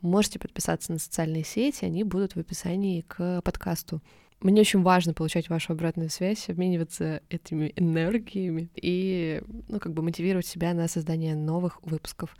Можете 0.00 0.38
подписаться 0.38 0.92
на 0.92 0.98
социальные 0.98 1.44
сети, 1.44 1.84
они 1.86 2.04
будут 2.04 2.34
в 2.34 2.38
описании 2.38 3.02
к 3.02 3.40
подкасту. 3.42 4.02
Мне 4.44 4.60
очень 4.60 4.82
важно 4.82 5.14
получать 5.14 5.48
вашу 5.48 5.72
обратную 5.72 6.10
связь, 6.10 6.50
обмениваться 6.50 7.22
этими 7.30 7.72
энергиями 7.76 8.68
и, 8.74 9.40
ну, 9.68 9.80
как 9.80 9.94
бы 9.94 10.02
мотивировать 10.02 10.46
себя 10.46 10.74
на 10.74 10.86
создание 10.86 11.34
новых 11.34 11.80
выпусков. 11.82 12.36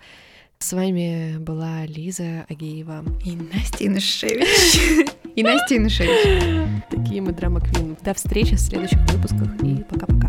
С 0.58 0.74
вами 0.74 1.38
была 1.38 1.86
Лиза 1.86 2.44
Агеева. 2.50 3.06
И 3.24 3.36
Настя 3.36 3.86
Инушевич. 3.86 5.08
И 5.34 5.42
Настя 5.42 5.78
Инушевич. 5.78 6.84
Такие 6.90 7.22
мы 7.22 7.32
драма 7.32 7.60
Квин. 7.60 7.96
До 8.02 8.12
встречи 8.12 8.54
в 8.54 8.60
следующих 8.60 9.00
выпусках 9.10 9.48
и 9.62 9.82
пока-пока. 9.84 10.28